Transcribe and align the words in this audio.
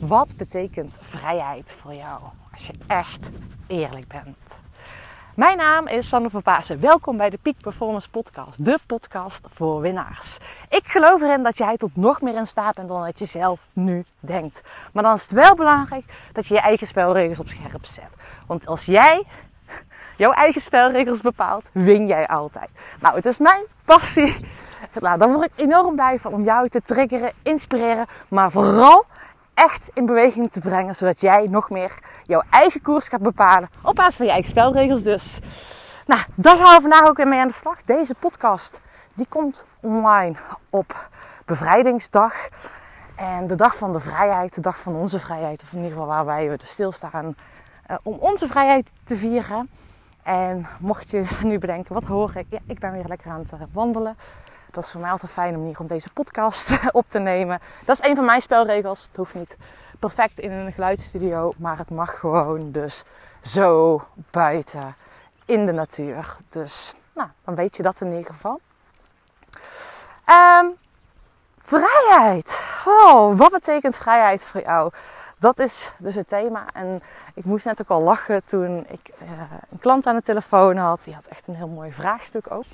Wat 0.00 0.36
betekent 0.36 0.98
vrijheid 1.00 1.76
voor 1.80 1.94
jou 1.94 2.20
als 2.52 2.66
je 2.66 2.72
echt 2.86 3.28
eerlijk 3.66 4.08
bent? 4.08 4.36
Mijn 5.34 5.56
naam 5.56 5.86
is 5.86 6.08
Sanne 6.08 6.30
van 6.30 6.42
Pasen. 6.42 6.80
Welkom 6.80 7.16
bij 7.16 7.30
de 7.30 7.38
Peak 7.42 7.54
Performance 7.60 8.10
Podcast, 8.10 8.64
de 8.64 8.78
podcast 8.86 9.46
voor 9.54 9.80
winnaars. 9.80 10.38
Ik 10.68 10.86
geloof 10.86 11.20
erin 11.20 11.42
dat 11.42 11.58
jij 11.58 11.76
tot 11.76 11.96
nog 11.96 12.20
meer 12.20 12.36
in 12.36 12.46
staat 12.46 12.74
bent 12.74 12.88
dan 12.88 13.04
dat 13.04 13.18
je 13.18 13.26
zelf 13.26 13.66
nu 13.72 14.04
denkt. 14.20 14.62
Maar 14.92 15.02
dan 15.02 15.14
is 15.14 15.22
het 15.22 15.30
wel 15.30 15.54
belangrijk 15.54 16.04
dat 16.32 16.46
je 16.46 16.54
je 16.54 16.60
eigen 16.60 16.86
spelregels 16.86 17.40
op 17.40 17.48
scherp 17.48 17.84
zet. 17.86 18.16
Want 18.46 18.66
als 18.66 18.84
jij 18.84 19.24
jouw 20.16 20.32
eigen 20.32 20.60
spelregels 20.60 21.20
bepaalt, 21.20 21.70
win 21.72 22.06
jij 22.06 22.26
altijd. 22.26 22.70
Nou, 23.00 23.14
het 23.14 23.26
is 23.26 23.38
mijn 23.38 23.64
passie. 23.84 24.48
Nou, 25.00 25.18
dan 25.18 25.32
word 25.32 25.50
ik 25.50 25.64
enorm 25.64 25.94
blij 25.94 26.18
van 26.18 26.32
om 26.32 26.44
jou 26.44 26.68
te 26.68 26.82
triggeren, 26.82 27.32
inspireren, 27.42 28.06
maar 28.28 28.50
vooral 28.50 29.04
echt 29.54 29.90
in 29.94 30.06
beweging 30.06 30.52
te 30.52 30.60
brengen, 30.60 30.94
zodat 30.94 31.20
jij 31.20 31.46
nog 31.50 31.70
meer 31.70 31.98
jouw 32.22 32.42
eigen 32.50 32.82
koers 32.82 33.08
gaat 33.08 33.22
bepalen 33.22 33.68
op 33.82 33.94
basis 33.94 34.16
van 34.16 34.26
je 34.26 34.32
eigen 34.32 34.50
spelregels. 34.50 35.02
Dus, 35.02 35.38
nou, 36.06 36.20
daar 36.34 36.56
gaan 36.56 36.74
we 36.74 36.80
vandaag 36.80 37.08
ook 37.08 37.16
weer 37.16 37.28
mee 37.28 37.40
aan 37.40 37.48
de 37.48 37.54
slag. 37.54 37.82
Deze 37.82 38.14
podcast 38.14 38.80
die 39.14 39.26
komt 39.28 39.64
online 39.80 40.36
op 40.70 41.08
bevrijdingsdag. 41.44 42.34
En 43.16 43.46
de 43.46 43.54
dag 43.54 43.76
van 43.76 43.92
de 43.92 44.00
vrijheid, 44.00 44.54
de 44.54 44.60
dag 44.60 44.78
van 44.78 44.94
onze 44.94 45.18
vrijheid, 45.18 45.62
of 45.62 45.72
in 45.72 45.76
ieder 45.76 45.92
geval 45.92 46.06
waar 46.06 46.24
wij 46.24 46.56
dus 46.56 46.70
stilstaan 46.70 47.24
uh, 47.90 47.96
om 48.02 48.16
onze 48.20 48.46
vrijheid 48.46 48.92
te 49.04 49.16
vieren. 49.16 49.70
En 50.22 50.66
mocht 50.78 51.10
je 51.10 51.26
nu 51.42 51.58
bedenken, 51.58 51.94
wat 51.94 52.04
hoor 52.04 52.32
ik? 52.36 52.46
Ja, 52.48 52.58
ik 52.66 52.78
ben 52.78 52.92
weer 52.92 53.04
lekker 53.06 53.30
aan 53.30 53.40
het 53.40 53.52
eh, 53.52 53.60
wandelen. 53.72 54.16
Dat 54.72 54.84
is 54.84 54.90
voor 54.90 55.00
mij 55.00 55.10
altijd 55.10 55.30
een 55.30 55.42
fijne 55.42 55.56
manier 55.56 55.80
om 55.80 55.86
deze 55.86 56.10
podcast 56.12 56.78
op 56.92 57.04
te 57.08 57.18
nemen. 57.18 57.60
Dat 57.84 58.00
is 58.00 58.08
een 58.08 58.16
van 58.16 58.24
mijn 58.24 58.42
spelregels. 58.42 59.02
Het 59.02 59.16
hoeft 59.16 59.34
niet 59.34 59.56
perfect 59.98 60.38
in 60.38 60.50
een 60.50 60.72
geluidsstudio, 60.72 61.52
maar 61.56 61.78
het 61.78 61.90
mag 61.90 62.18
gewoon 62.18 62.70
dus 62.70 63.04
zo 63.40 64.02
buiten 64.30 64.94
in 65.44 65.66
de 65.66 65.72
natuur. 65.72 66.36
Dus 66.48 66.94
nou, 67.12 67.28
dan 67.44 67.54
weet 67.54 67.76
je 67.76 67.82
dat 67.82 68.00
in 68.00 68.12
ieder 68.12 68.32
geval. 68.32 68.60
Um, 70.26 70.76
vrijheid. 71.58 72.62
Oh, 72.84 73.36
wat 73.36 73.50
betekent 73.50 73.96
vrijheid 73.96 74.44
voor 74.44 74.60
jou? 74.60 74.92
Dat 75.38 75.58
is 75.58 75.92
dus 75.98 76.14
het 76.14 76.28
thema. 76.28 76.66
En 76.72 77.00
ik 77.34 77.44
moest 77.44 77.64
net 77.64 77.80
ook 77.80 77.88
al 77.88 78.02
lachen 78.02 78.44
toen 78.44 78.86
ik 78.88 79.10
uh, 79.22 79.28
een 79.70 79.78
klant 79.78 80.06
aan 80.06 80.16
de 80.16 80.22
telefoon 80.22 80.76
had. 80.76 81.04
Die 81.04 81.14
had 81.14 81.26
echt 81.26 81.46
een 81.46 81.54
heel 81.54 81.68
mooi 81.68 81.92
vraagstuk 81.92 82.50
ook. 82.50 82.64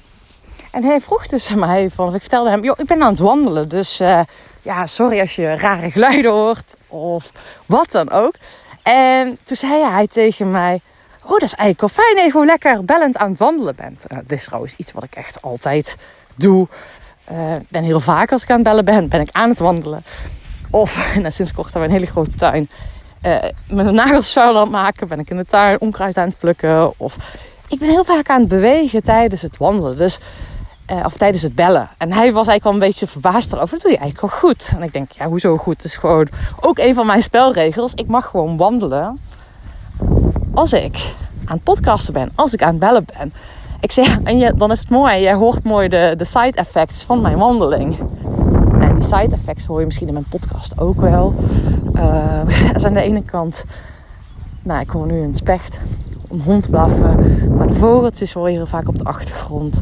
En 0.71 0.85
hij 0.85 1.01
vroeg 1.01 1.27
dus 1.27 1.51
aan 1.51 1.59
mij 1.59 1.91
van, 1.91 2.15
ik 2.15 2.21
vertelde 2.21 2.51
hem, 2.51 2.65
joh, 2.65 2.79
ik 2.79 2.87
ben 2.87 3.03
aan 3.03 3.11
het 3.11 3.19
wandelen. 3.19 3.69
Dus 3.69 4.01
uh, 4.01 4.21
ja, 4.63 4.87
sorry 4.87 5.21
als 5.21 5.37
je 5.37 5.57
rare 5.57 5.91
geluiden 5.91 6.31
hoort 6.31 6.75
of 6.89 7.33
wat 7.67 7.91
dan 7.91 8.11
ook. 8.11 8.35
En 8.83 9.39
toen 9.45 9.57
zei 9.57 9.85
hij 9.85 10.07
tegen 10.07 10.51
mij, 10.51 10.81
oh 11.23 11.31
dat 11.31 11.43
is 11.43 11.55
eigenlijk 11.55 11.81
wel 11.81 12.05
fijn 12.05 12.15
dat 12.15 12.25
je 12.25 12.31
gewoon 12.31 12.47
lekker 12.47 12.85
bellend 12.85 13.17
aan 13.17 13.31
het 13.31 13.39
wandelen 13.39 13.77
bent. 13.77 14.05
Uh, 14.09 14.19
dit 14.19 14.39
is 14.39 14.45
trouwens 14.45 14.75
iets 14.77 14.93
wat 14.93 15.05
ik 15.05 15.15
echt 15.15 15.43
altijd 15.43 15.97
doe. 16.35 16.69
Uh, 17.33 17.53
ben 17.69 17.85
heel 17.85 18.01
vaak 18.01 18.33
als 18.33 18.43
ik 18.43 18.51
aan 18.51 18.55
het 18.57 18.65
bellen 18.65 18.85
ben, 18.85 19.09
ben 19.09 19.21
ik 19.21 19.31
aan 19.33 19.49
het 19.49 19.59
wandelen. 19.59 20.05
Of 20.71 21.15
nou, 21.21 21.31
sinds 21.31 21.53
kort 21.53 21.73
hebben 21.73 21.83
we 21.83 21.89
een 21.89 22.01
hele 22.01 22.13
grote 22.13 22.35
tuin. 22.35 22.69
Uh, 23.23 23.39
met 23.69 23.87
een 23.87 23.95
nagels 23.95 24.33
vuil 24.33 24.59
aan 24.59 24.71
maken, 24.71 25.09
ben 25.09 25.19
ik 25.19 25.31
in 25.31 25.37
de 25.37 25.45
tuin 25.45 25.81
onkruid 25.81 26.17
aan 26.17 26.29
het 26.29 26.39
plukken. 26.39 27.01
Of 27.01 27.17
ik 27.69 27.79
ben 27.79 27.89
heel 27.89 28.05
vaak 28.05 28.29
aan 28.29 28.41
het 28.41 28.49
bewegen 28.49 29.03
tijdens 29.03 29.43
het 29.43 29.57
wandelen. 29.57 29.97
Dus, 29.97 30.19
uh, 30.91 31.05
of 31.05 31.17
tijdens 31.17 31.43
het 31.43 31.55
bellen. 31.55 31.89
En 31.99 32.13
hij 32.13 32.33
was 32.33 32.47
eigenlijk 32.47 32.65
wel 32.65 32.73
een 32.73 32.79
beetje 32.79 33.07
verbaasd 33.07 33.53
erover. 33.53 33.71
Dat 33.71 33.81
doe 33.81 33.91
je 33.91 33.99
eigenlijk 33.99 34.33
wel 34.33 34.41
goed. 34.41 34.73
En 34.77 34.83
ik 34.83 34.93
denk, 34.93 35.11
ja, 35.11 35.27
hoezo 35.27 35.57
goed? 35.57 35.77
Het 35.77 35.85
is 35.85 35.97
gewoon 35.97 36.29
ook 36.61 36.79
een 36.79 36.95
van 36.95 37.07
mijn 37.07 37.23
spelregels. 37.23 37.95
Ik 37.95 38.07
mag 38.07 38.27
gewoon 38.27 38.57
wandelen 38.57 39.21
als 40.55 40.73
ik 40.73 41.15
aan 41.45 41.55
het 41.55 41.63
podcasten 41.63 42.13
ben. 42.13 42.33
Als 42.35 42.53
ik 42.53 42.63
aan 42.63 42.71
het 42.71 42.79
bellen 42.79 43.07
ben. 43.19 43.33
Ik 43.81 43.93
zeg, 43.93 44.23
en 44.23 44.39
je, 44.39 44.53
dan 44.57 44.71
is 44.71 44.79
het 44.79 44.91
mooi. 44.91 45.21
Jij 45.21 45.35
hoort 45.35 45.65
mooi 45.65 45.89
de, 45.89 46.15
de 46.17 46.25
side 46.25 46.53
effects 46.53 47.05
van 47.05 47.21
mijn 47.21 47.39
wandeling. 47.39 47.99
En 48.81 48.95
die 48.95 49.03
side 49.03 49.35
effects 49.35 49.67
hoor 49.67 49.81
je 49.81 49.87
misschien 49.87 50.07
in 50.07 50.13
mijn 50.13 50.29
podcast 50.29 50.81
ook 50.81 51.01
wel. 51.01 51.35
Uh, 51.95 52.41
dat 52.45 52.77
is 52.77 52.85
aan 52.85 52.95
de 52.95 53.01
ene 53.01 53.23
kant... 53.23 53.65
Nou, 54.63 54.81
ik 54.81 54.91
hoor 54.91 55.07
nu 55.07 55.21
een 55.21 55.35
specht 55.35 55.81
een 56.37 56.43
hond 56.43 56.71
blaffen. 56.71 57.57
Maar 57.57 57.67
de 57.67 57.75
vogeltjes 57.75 58.33
hoor 58.33 58.51
je 58.51 58.67
vaak 58.67 58.89
op 58.89 58.99
de 58.99 59.05
achtergrond. 59.05 59.81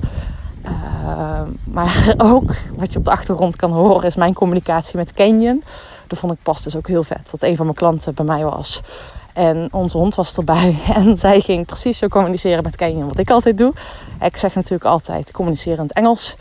Uh, 0.64 1.40
maar 1.64 2.14
ook 2.32 2.54
wat 2.76 2.92
je 2.92 2.98
op 2.98 3.04
de 3.04 3.10
achtergrond 3.10 3.56
kan 3.56 3.72
horen 3.72 4.06
is 4.06 4.16
mijn 4.16 4.34
communicatie 4.34 4.96
met 4.96 5.12
Canyon. 5.12 5.62
Dat 6.06 6.18
vond 6.18 6.32
ik 6.32 6.38
pas 6.42 6.62
dus 6.62 6.76
ook 6.76 6.88
heel 6.88 7.02
vet. 7.02 7.28
Dat 7.30 7.42
een 7.42 7.56
van 7.56 7.64
mijn 7.64 7.78
klanten 7.78 8.14
bij 8.14 8.24
mij 8.24 8.44
was. 8.44 8.80
En 9.32 9.68
onze 9.70 9.98
hond 9.98 10.14
was 10.14 10.36
erbij. 10.36 10.76
En 10.94 11.16
zij 11.16 11.40
ging 11.40 11.66
precies 11.66 11.98
zo 11.98 12.08
communiceren 12.08 12.62
met 12.62 12.76
Canyon 12.76 13.08
wat 13.08 13.18
ik 13.18 13.30
altijd 13.30 13.58
doe. 13.58 13.72
Ik 14.20 14.36
zeg 14.36 14.54
natuurlijk 14.54 14.84
altijd 14.84 15.30
communiceren 15.30 15.78
in 15.78 15.84
het 15.84 15.92
Engels 15.92 16.36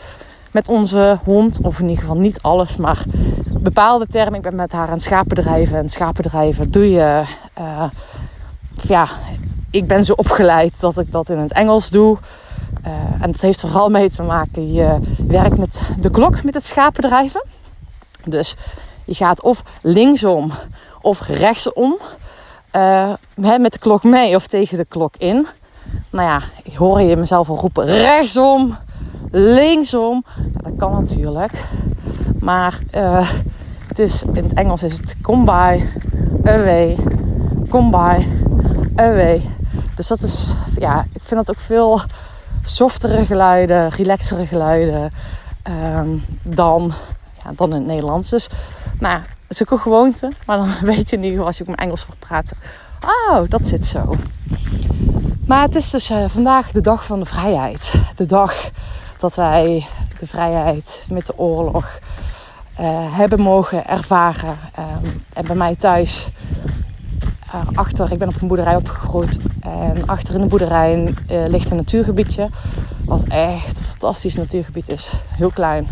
met 0.51 0.69
onze 0.69 1.19
hond. 1.23 1.59
Of 1.61 1.79
in 1.79 1.87
ieder 1.87 2.01
geval 2.01 2.17
niet 2.17 2.41
alles, 2.41 2.75
maar 2.75 3.03
bepaalde 3.47 4.07
termen. 4.07 4.33
Ik 4.33 4.41
ben 4.41 4.55
met 4.55 4.71
haar 4.71 4.89
aan 4.89 4.99
schapendrijven. 4.99 5.77
En 5.77 5.89
schapendrijven 5.89 6.71
doe 6.71 6.89
je... 6.89 7.23
Uh, 7.59 7.83
ja, 8.87 9.09
ik 9.73 9.87
ben 9.87 10.05
zo 10.05 10.13
opgeleid 10.13 10.79
dat 10.79 10.97
ik 10.97 11.11
dat 11.11 11.29
in 11.29 11.37
het 11.37 11.53
Engels 11.53 11.89
doe. 11.89 12.17
Uh, 12.85 12.91
en 13.19 13.31
dat 13.31 13.41
heeft 13.41 13.61
er 13.61 13.69
vooral 13.69 13.89
mee 13.89 14.09
te 14.09 14.23
maken. 14.23 14.73
Je 14.73 14.99
werkt 15.27 15.57
met 15.57 15.81
de 15.99 16.11
klok 16.11 16.43
met 16.43 16.53
het 16.53 16.63
schapendrijven. 16.63 17.43
Dus 18.23 18.55
je 19.05 19.13
gaat 19.13 19.41
of 19.41 19.63
linksom 19.81 20.51
of 21.01 21.27
rechtsom. 21.27 21.97
Uh, 22.75 23.13
met 23.35 23.73
de 23.73 23.79
klok 23.79 24.03
mee 24.03 24.35
of 24.35 24.47
tegen 24.47 24.77
de 24.77 24.85
klok 24.85 25.15
in. 25.17 25.47
Nou 26.09 26.27
ja, 26.27 26.41
ik 26.63 26.75
hoor 26.75 27.01
je 27.01 27.15
mezelf 27.15 27.49
al 27.49 27.57
roepen 27.57 27.85
rechtsom, 27.85 28.77
linksom. 29.31 30.25
Dat 30.51 30.71
kan 30.77 30.91
natuurlijk. 30.91 31.51
Maar 32.39 32.79
uh, 32.95 33.29
het 33.87 33.99
is, 33.99 34.23
in 34.33 34.43
het 34.43 34.53
Engels 34.53 34.83
is 34.83 34.97
het 34.97 35.15
come 35.21 35.43
by, 35.43 35.83
away, 36.43 36.97
come 37.69 37.89
by, 37.89 38.25
away. 38.95 39.41
Dus 39.95 40.07
dat 40.07 40.21
is, 40.21 40.55
ja, 40.77 41.05
ik 41.13 41.21
vind 41.23 41.45
dat 41.45 41.55
ook 41.55 41.63
veel 41.63 42.01
softere 42.63 43.25
geluiden, 43.25 43.89
relaxere 43.89 44.45
geluiden 44.45 45.11
um, 45.63 46.25
dan, 46.41 46.93
ja, 47.43 47.51
dan 47.55 47.69
in 47.69 47.75
het 47.75 47.85
Nederlands. 47.85 48.29
Dus, 48.29 48.47
nou, 48.99 49.19
dat 49.19 49.27
is 49.47 49.61
ook 49.61 49.71
een 49.71 49.79
gewoonte. 49.79 50.31
Maar 50.45 50.57
dan 50.57 50.69
weet 50.95 51.09
je 51.09 51.17
in 51.17 51.39
als 51.39 51.57
je 51.57 51.63
mijn 51.65 51.77
Engels 51.77 52.03
voor 52.03 52.15
praat. 52.19 52.53
Oh, 53.01 53.49
dat 53.49 53.67
zit 53.67 53.85
zo. 53.85 54.15
Maar 55.45 55.61
het 55.61 55.75
is 55.75 55.89
dus 55.89 56.11
uh, 56.11 56.25
vandaag 56.27 56.71
de 56.71 56.81
dag 56.81 57.05
van 57.05 57.19
de 57.19 57.25
vrijheid. 57.25 57.93
De 58.15 58.25
dag 58.25 58.69
dat 59.19 59.35
wij 59.35 59.87
de 60.19 60.27
vrijheid 60.27 61.05
met 61.09 61.25
de 61.25 61.37
oorlog 61.37 61.99
uh, 62.79 63.17
hebben 63.17 63.39
mogen 63.39 63.87
ervaren. 63.87 64.59
Um, 64.79 65.23
en 65.33 65.45
bij 65.45 65.55
mij 65.55 65.75
thuis 65.75 66.29
uh, 67.53 67.61
achter, 67.73 68.11
ik 68.11 68.17
ben 68.17 68.27
op 68.27 68.41
een 68.41 68.47
boerderij 68.47 68.75
opgegroeid. 68.75 69.39
En 69.59 70.05
achter 70.05 70.35
in 70.35 70.41
de 70.41 70.47
boerderij 70.47 71.03
uh, 71.03 71.47
ligt 71.47 71.69
een 71.69 71.77
natuurgebiedje. 71.77 72.49
Wat 73.05 73.23
echt 73.27 73.79
een 73.79 73.85
fantastisch 73.85 74.35
natuurgebied 74.35 74.89
is. 74.89 75.13
Heel 75.27 75.51
klein, 75.51 75.87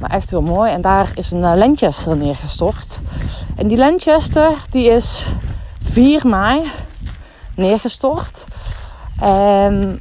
maar 0.00 0.10
echt 0.10 0.30
heel 0.30 0.42
mooi. 0.42 0.72
En 0.72 0.80
daar 0.80 1.12
is 1.14 1.30
een 1.30 1.40
uh, 1.40 1.52
Lanchester 1.54 2.16
neergestort. 2.16 3.00
En 3.56 3.68
die 3.68 3.76
Lanchester 3.76 4.64
die 4.70 4.90
is 4.90 5.26
4 5.82 6.26
mei 6.26 6.60
neergestort. 7.54 8.44
En 9.20 10.00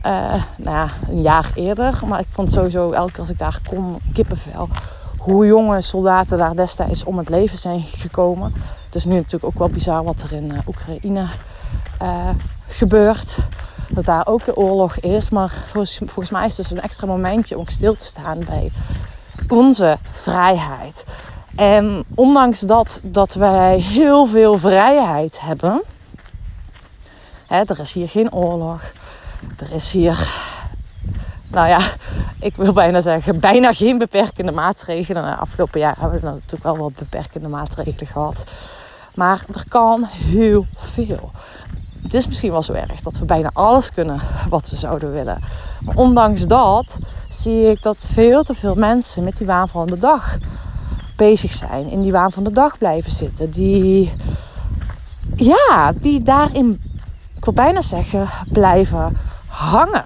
nou 0.55 0.75
ja, 0.75 0.89
een 1.09 1.21
jaar 1.21 1.51
eerder. 1.55 1.99
Maar 2.07 2.19
ik 2.19 2.27
vond 2.29 2.51
sowieso 2.51 2.91
elke 2.91 3.11
keer 3.11 3.19
als 3.19 3.29
ik 3.29 3.37
daar 3.37 3.59
kom 3.69 3.99
kippenvel. 4.13 4.69
Hoe 5.21 5.45
jonge 5.45 5.81
soldaten 5.81 6.37
daar 6.37 6.55
destijds 6.55 7.03
om 7.03 7.17
het 7.17 7.29
leven 7.29 7.57
zijn 7.57 7.81
gekomen. 7.81 8.53
Het 8.85 8.95
is 8.95 9.05
nu 9.05 9.15
natuurlijk 9.15 9.45
ook 9.45 9.59
wel 9.59 9.69
bizar 9.69 10.03
wat 10.03 10.21
er 10.21 10.33
in 10.33 10.61
Oekraïne 10.67 11.25
uh, 12.01 12.29
gebeurt. 12.67 13.37
Dat 13.89 14.05
daar 14.05 14.27
ook 14.27 14.45
de 14.45 14.55
oorlog 14.55 14.99
is. 14.99 15.29
Maar 15.29 15.49
volgens, 15.49 15.97
volgens 15.97 16.29
mij 16.29 16.45
is 16.45 16.57
het 16.57 16.67
dus 16.67 16.77
een 16.77 16.83
extra 16.83 17.07
momentje 17.07 17.57
om 17.57 17.67
stil 17.67 17.95
te 17.95 18.05
staan 18.05 18.39
bij 18.39 18.71
onze 19.47 19.97
vrijheid. 20.11 21.05
En 21.55 22.03
ondanks 22.15 22.59
dat, 22.59 23.01
dat 23.03 23.33
wij 23.33 23.79
heel 23.79 24.25
veel 24.25 24.57
vrijheid 24.57 25.41
hebben. 25.41 25.81
Hè, 27.47 27.61
er 27.65 27.79
is 27.79 27.93
hier 27.93 28.09
geen 28.09 28.33
oorlog. 28.33 28.81
Er 29.57 29.71
is 29.71 29.91
hier 29.91 30.49
nou 31.51 31.67
ja, 31.67 31.79
ik 32.41 32.55
wil 32.55 32.73
bijna 32.73 33.01
zeggen, 33.01 33.39
bijna 33.39 33.73
geen 33.73 33.97
beperkende 33.97 34.51
maatregelen. 34.51 35.23
De 35.23 35.35
afgelopen 35.35 35.79
jaar 35.79 35.95
hebben 35.99 36.19
we 36.19 36.25
natuurlijk 36.25 36.63
wel 36.63 36.77
wat 36.77 36.95
beperkende 36.95 37.47
maatregelen 37.47 38.07
gehad. 38.07 38.43
Maar 39.15 39.45
er 39.53 39.63
kan 39.67 40.03
heel 40.03 40.65
veel. 40.75 41.31
Het 42.03 42.13
is 42.13 42.27
misschien 42.27 42.51
wel 42.51 42.61
zo 42.61 42.73
erg 42.73 43.01
dat 43.01 43.17
we 43.17 43.25
bijna 43.25 43.49
alles 43.53 43.91
kunnen 43.91 44.21
wat 44.49 44.69
we 44.69 44.75
zouden 44.75 45.11
willen. 45.11 45.39
Maar 45.85 45.95
ondanks 45.95 46.47
dat 46.47 46.99
zie 47.29 47.69
ik 47.69 47.81
dat 47.81 48.09
veel 48.11 48.43
te 48.43 48.53
veel 48.53 48.75
mensen 48.75 49.23
met 49.23 49.37
die 49.37 49.47
waan 49.47 49.69
van 49.69 49.87
de 49.87 49.97
dag 49.97 50.37
bezig 51.15 51.51
zijn, 51.51 51.89
in 51.89 52.01
die 52.01 52.11
waan 52.11 52.31
van 52.31 52.43
de 52.43 52.51
dag 52.51 52.77
blijven 52.77 53.11
zitten, 53.11 53.51
die, 53.51 54.13
ja, 55.35 55.93
die 55.95 56.21
daarin, 56.21 56.81
ik 57.35 57.45
wil 57.45 57.53
bijna 57.53 57.81
zeggen, 57.81 58.29
blijven 58.51 59.17
hangen, 59.47 60.05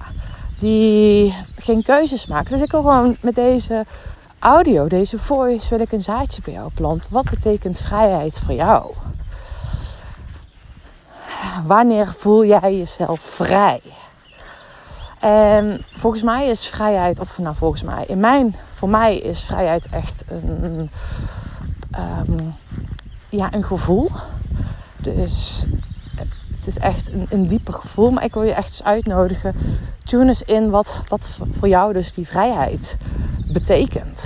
die 0.66 1.36
geen 1.58 1.84
keuzes 1.84 2.28
maken. 2.28 2.52
Dus 2.52 2.62
ik 2.62 2.72
wil 2.72 2.82
gewoon 2.82 3.18
met 3.22 3.36
deze 3.36 3.86
audio, 4.40 4.88
deze 4.88 5.20
voice, 5.20 5.70
wil 5.70 5.80
ik 5.80 5.92
een 5.92 6.02
zaadje 6.02 6.42
bij 6.42 6.54
jou 6.54 6.72
planten. 6.74 7.14
Wat 7.14 7.30
betekent 7.30 7.80
vrijheid 7.80 8.40
voor 8.40 8.54
jou? 8.54 8.94
Wanneer 11.66 12.14
voel 12.18 12.46
jij 12.46 12.78
jezelf 12.78 13.20
vrij? 13.20 13.82
En 15.20 15.86
volgens 15.92 16.24
mij 16.24 16.48
is 16.48 16.68
vrijheid, 16.68 17.20
of 17.20 17.38
nou 17.38 17.56
volgens 17.56 17.84
mij, 17.84 18.06
in 18.08 18.20
mijn, 18.20 18.56
voor 18.74 18.90
mij 18.90 19.18
is 19.18 19.42
vrijheid 19.42 19.88
echt 19.92 20.24
een, 20.28 20.90
um, 22.28 22.56
ja, 23.30 23.54
een 23.54 23.64
gevoel. 23.64 24.12
Dus 24.98 25.66
het 26.66 26.76
is 26.76 26.82
echt 26.82 27.08
een, 27.08 27.26
een 27.30 27.48
dieper 27.48 27.74
gevoel. 27.74 28.12
Maar 28.12 28.24
ik 28.24 28.34
wil 28.34 28.44
je 28.44 28.54
echt 28.54 28.68
eens 28.68 28.84
uitnodigen. 28.84 29.56
Tune 30.04 30.28
eens 30.28 30.42
in 30.42 30.70
wat, 30.70 31.02
wat 31.08 31.38
voor 31.60 31.68
jou 31.68 31.94
dus 31.94 32.14
die 32.14 32.28
vrijheid 32.28 32.98
betekent. 33.48 34.24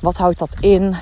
Wat 0.00 0.16
houdt 0.16 0.38
dat 0.38 0.56
in? 0.60 0.96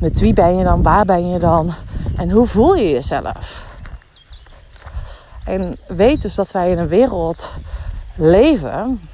Met 0.00 0.20
wie 0.20 0.32
ben 0.32 0.56
je 0.56 0.64
dan? 0.64 0.82
Waar 0.82 1.04
ben 1.04 1.28
je 1.28 1.38
dan? 1.38 1.74
En 2.16 2.30
hoe 2.30 2.46
voel 2.46 2.74
je 2.74 2.90
jezelf? 2.90 3.66
En 5.44 5.78
weet 5.86 6.22
dus 6.22 6.34
dat 6.34 6.50
wij 6.50 6.70
in 6.70 6.78
een 6.78 6.88
wereld 6.88 7.50
leven 8.14 9.08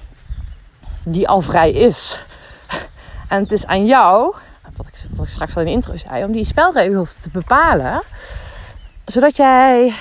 die 1.03 1.29
al 1.29 1.41
vrij 1.41 1.71
is. 1.71 2.25
En 3.29 3.43
het 3.43 3.53
is 3.53 3.67
aan 3.67 3.87
jou, 3.87 4.35
wat 4.77 4.87
ik, 4.87 5.07
wat 5.11 5.27
ik 5.27 5.33
straks 5.33 5.55
al 5.57 5.61
in 5.61 5.67
de 5.67 5.73
intro 5.73 5.97
zei, 5.97 6.25
om 6.25 6.33
die 6.33 6.45
spelregels 6.45 7.15
te 7.15 7.29
bepalen. 7.31 8.03
Zodat 9.05 9.37
jij 9.37 9.95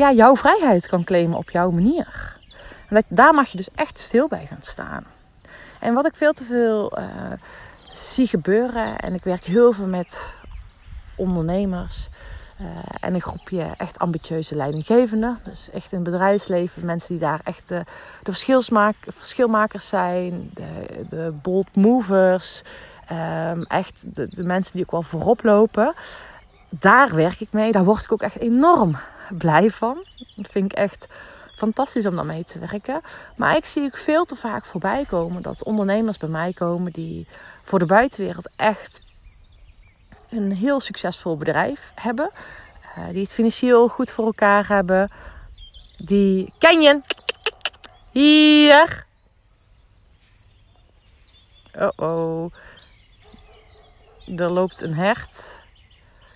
ja, 0.00 0.12
jouw 0.12 0.36
vrijheid 0.36 0.86
kan 0.86 1.04
claimen 1.04 1.38
op 1.38 1.50
jouw 1.50 1.70
manier. 1.70 2.36
En 2.88 2.94
dat, 2.94 3.04
daar 3.08 3.34
mag 3.34 3.48
je 3.48 3.56
dus 3.56 3.68
echt 3.74 3.98
stil 3.98 4.28
bij 4.28 4.46
gaan 4.46 4.62
staan. 4.62 5.04
En 5.78 5.94
wat 5.94 6.06
ik 6.06 6.16
veel 6.16 6.32
te 6.32 6.44
veel 6.44 6.98
uh, 6.98 7.04
zie 7.92 8.26
gebeuren, 8.26 8.98
en 8.98 9.14
ik 9.14 9.24
werk 9.24 9.44
heel 9.44 9.72
veel 9.72 9.86
met 9.86 10.38
ondernemers 11.14 12.08
uh, 12.60 12.66
en 13.00 13.14
een 13.14 13.20
groepje 13.20 13.74
echt 13.76 13.98
ambitieuze 13.98 14.54
leidinggevenden. 14.54 15.38
Dus 15.44 15.70
echt 15.70 15.92
in 15.92 15.98
het 15.98 16.10
bedrijfsleven, 16.10 16.84
mensen 16.84 17.08
die 17.08 17.26
daar 17.26 17.40
echt 17.44 17.68
de, 17.68 17.84
de 18.22 18.32
verschilmakers 19.04 19.88
zijn, 19.88 20.50
de, 20.54 21.06
de 21.08 21.32
bold 21.42 21.76
movers, 21.76 22.62
um, 23.12 23.62
echt 23.62 24.14
de, 24.14 24.28
de 24.30 24.44
mensen 24.44 24.72
die 24.72 24.82
ook 24.82 24.90
wel 24.90 25.02
voorop 25.02 25.42
lopen. 25.42 25.94
Daar 26.70 27.14
werk 27.14 27.40
ik 27.40 27.52
mee, 27.52 27.72
daar 27.72 27.84
word 27.84 28.04
ik 28.04 28.12
ook 28.12 28.22
echt 28.22 28.38
enorm 28.38 28.96
blij 29.38 29.70
van. 29.70 30.06
Dat 30.36 30.52
vind 30.52 30.72
ik 30.72 30.78
echt 30.78 31.06
fantastisch 31.54 32.06
om 32.06 32.16
daarmee 32.16 32.44
te 32.44 32.58
werken. 32.58 33.00
Maar 33.36 33.56
ik 33.56 33.64
zie 33.64 33.84
ook 33.84 33.96
veel 33.96 34.24
te 34.24 34.36
vaak 34.36 34.66
voorbij 34.66 35.04
komen 35.04 35.42
dat 35.42 35.64
ondernemers 35.64 36.18
bij 36.18 36.28
mij 36.28 36.52
komen 36.52 36.92
die 36.92 37.28
voor 37.62 37.78
de 37.78 37.86
buitenwereld 37.86 38.50
echt 38.56 39.00
een 40.30 40.52
heel 40.52 40.80
succesvol 40.80 41.36
bedrijf 41.36 41.92
hebben. 41.94 42.30
Uh, 42.98 43.08
die 43.08 43.22
het 43.22 43.34
financieel 43.34 43.88
goed 43.88 44.10
voor 44.10 44.24
elkaar 44.24 44.68
hebben. 44.68 45.10
Die 45.96 46.52
Canyon. 46.58 47.04
Hier. 48.10 49.06
Oh 51.74 51.90
oh. 51.96 52.52
Er 54.36 54.50
loopt 54.50 54.80
een 54.80 54.94
hert. 54.94 55.64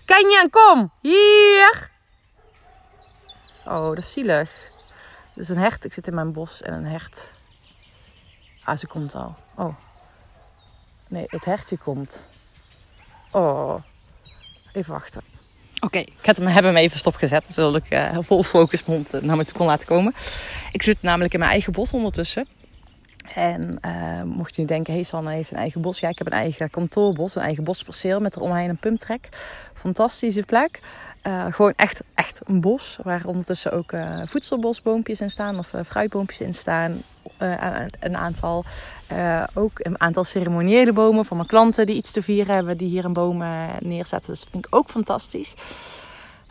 Canyon, 0.04 0.50
kom. 0.50 0.92
Hier. 1.00 1.92
Oh, 3.66 3.88
dat 3.88 3.98
is 3.98 4.12
zielig. 4.12 4.50
Dus 5.34 5.48
een 5.48 5.58
hert. 5.58 5.84
Ik 5.84 5.92
zit 5.92 6.06
in 6.06 6.14
mijn 6.14 6.32
bos 6.32 6.62
en 6.62 6.72
een 6.72 6.86
hert. 6.86 7.30
Ah, 8.64 8.76
ze 8.76 8.86
komt 8.86 9.14
al. 9.14 9.36
Oh. 9.54 9.74
Nee, 11.08 11.24
het 11.26 11.44
hertje 11.44 11.76
komt. 11.76 12.26
Oh. 13.30 13.74
Even 14.72 14.92
wachten. 14.92 15.22
Oké, 15.80 15.98
ik 15.98 16.18
heb 16.22 16.36
hem, 16.36 16.76
even 16.76 16.98
stopgezet. 16.98 17.46
Zodat 17.48 17.84
ik 17.84 17.92
uh, 17.92 18.18
vol 18.20 18.42
focus 18.42 18.84
mond 18.84 19.14
uh, 19.14 19.20
naar 19.20 19.36
me 19.36 19.44
toe 19.44 19.56
kon 19.56 19.66
laten 19.66 19.86
komen. 19.86 20.14
Ik 20.72 20.82
zit 20.82 21.02
namelijk 21.02 21.32
in 21.32 21.38
mijn 21.38 21.50
eigen 21.50 21.72
bos 21.72 21.92
ondertussen. 21.92 22.46
En 23.34 23.78
uh, 23.84 24.22
mocht 24.22 24.56
je 24.56 24.64
denken, 24.64 24.92
hey 24.92 25.02
Sanne 25.02 25.30
heeft 25.30 25.50
een 25.50 25.56
eigen 25.56 25.80
bos. 25.80 26.00
Ja, 26.00 26.08
ik 26.08 26.18
heb 26.18 26.26
een 26.26 26.32
eigen 26.32 26.70
kantoorbos, 26.70 27.34
een 27.34 27.42
eigen 27.42 27.64
bosperceel 27.64 28.20
met 28.20 28.36
eromheen 28.36 28.68
een 28.68 28.76
pumptrek. 28.76 29.28
Fantastische 29.74 30.42
plek. 30.42 30.80
Uh, 31.26 31.44
gewoon 31.50 31.72
echt, 31.76 32.02
echt 32.14 32.40
een 32.44 32.60
bos. 32.60 32.98
Waar 33.02 33.26
ondertussen 33.26 33.72
ook 33.72 33.92
uh, 33.92 34.20
voedselbosboompjes 34.24 35.20
in 35.20 35.30
staan. 35.30 35.58
Of 35.58 35.72
fruitboompjes 35.86 36.40
in 36.40 36.54
staan. 36.54 37.02
een 38.00 38.16
aantal. 38.16 38.64
ook 39.54 39.72
een 39.74 40.00
aantal 40.00 40.24
ceremoniële 40.24 40.92
bomen 40.92 41.24
van 41.24 41.36
mijn 41.36 41.48
klanten 41.48 41.86
die 41.86 41.96
iets 41.96 42.10
te 42.10 42.22
vieren 42.22 42.54
hebben. 42.54 42.76
Die 42.76 42.88
hier 42.88 43.04
een 43.04 43.12
boom 43.12 43.42
neerzetten. 43.78 44.30
Dus 44.30 44.40
dat 44.40 44.48
vind 44.50 44.66
ik 44.66 44.74
ook 44.74 44.88
fantastisch. 44.90 45.54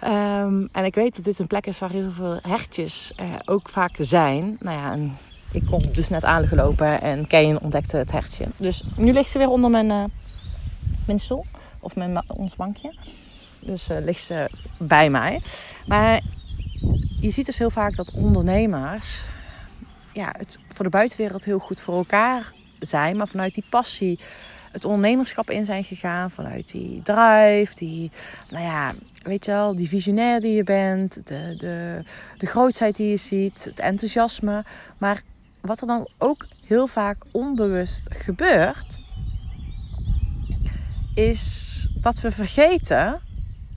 Um, 0.03 0.69
en 0.71 0.85
ik 0.85 0.95
weet 0.95 1.15
dat 1.15 1.25
dit 1.25 1.39
een 1.39 1.47
plek 1.47 1.65
is 1.65 1.79
waar 1.79 1.91
heel 1.91 2.11
veel 2.11 2.39
hertjes 2.41 3.13
ook 3.45 3.69
vaak 3.69 3.95
zijn. 3.97 4.57
Nou 4.59 4.77
ja, 4.77 4.91
en 4.91 5.17
ik 5.53 5.65
kom 5.65 5.93
dus 5.93 6.09
net 6.09 6.23
aangelopen 6.23 7.01
en 7.01 7.27
Kane 7.27 7.59
ontdekte 7.59 7.97
het 7.97 8.11
hertje. 8.11 8.45
Dus 8.57 8.83
nu 8.95 9.11
ligt 9.11 9.29
ze 9.29 9.37
weer 9.37 9.49
onder 9.49 9.69
mijn, 9.69 10.11
mijn 11.05 11.19
stoel. 11.19 11.45
Of 11.79 11.95
mijn, 11.95 12.23
ons 12.27 12.55
bankje. 12.55 12.93
Dus 13.59 13.89
uh, 13.89 13.97
ligt 13.99 14.23
ze 14.23 14.49
bij 14.77 15.09
mij. 15.09 15.41
Maar 15.85 16.21
je 17.19 17.31
ziet 17.31 17.45
dus 17.45 17.57
heel 17.57 17.69
vaak 17.69 17.95
dat 17.95 18.11
ondernemers 18.11 19.21
ja, 20.13 20.33
het 20.37 20.59
voor 20.73 20.85
de 20.85 20.91
buitenwereld 20.91 21.43
heel 21.43 21.59
goed 21.59 21.81
voor 21.81 21.95
elkaar 21.95 22.51
zijn. 22.79 23.17
Maar 23.17 23.27
vanuit 23.27 23.53
die 23.53 23.63
passie 23.69 24.19
het 24.71 24.85
ondernemerschap 24.85 25.49
in 25.49 25.65
zijn 25.65 25.83
gegaan. 25.83 26.31
Vanuit 26.31 26.71
die 26.71 27.01
drive, 27.03 27.75
die, 27.75 28.11
nou 28.49 28.63
ja, 28.63 28.91
weet 29.23 29.45
je 29.45 29.51
wel, 29.51 29.75
die 29.75 29.87
visionair 29.87 30.39
die 30.41 30.53
je 30.53 30.63
bent. 30.63 31.13
De, 31.13 31.55
de, 31.57 32.03
de 32.37 32.45
grootheid 32.45 32.95
die 32.95 33.09
je 33.09 33.17
ziet, 33.17 33.63
het 33.63 33.79
enthousiasme. 33.79 34.63
Maar 34.97 35.21
wat 35.63 35.81
er 35.81 35.87
dan 35.87 36.07
ook 36.17 36.47
heel 36.65 36.87
vaak 36.87 37.17
onbewust 37.31 38.07
gebeurt, 38.13 38.99
is 41.15 41.87
dat 41.95 42.19
we 42.19 42.31
vergeten 42.31 43.21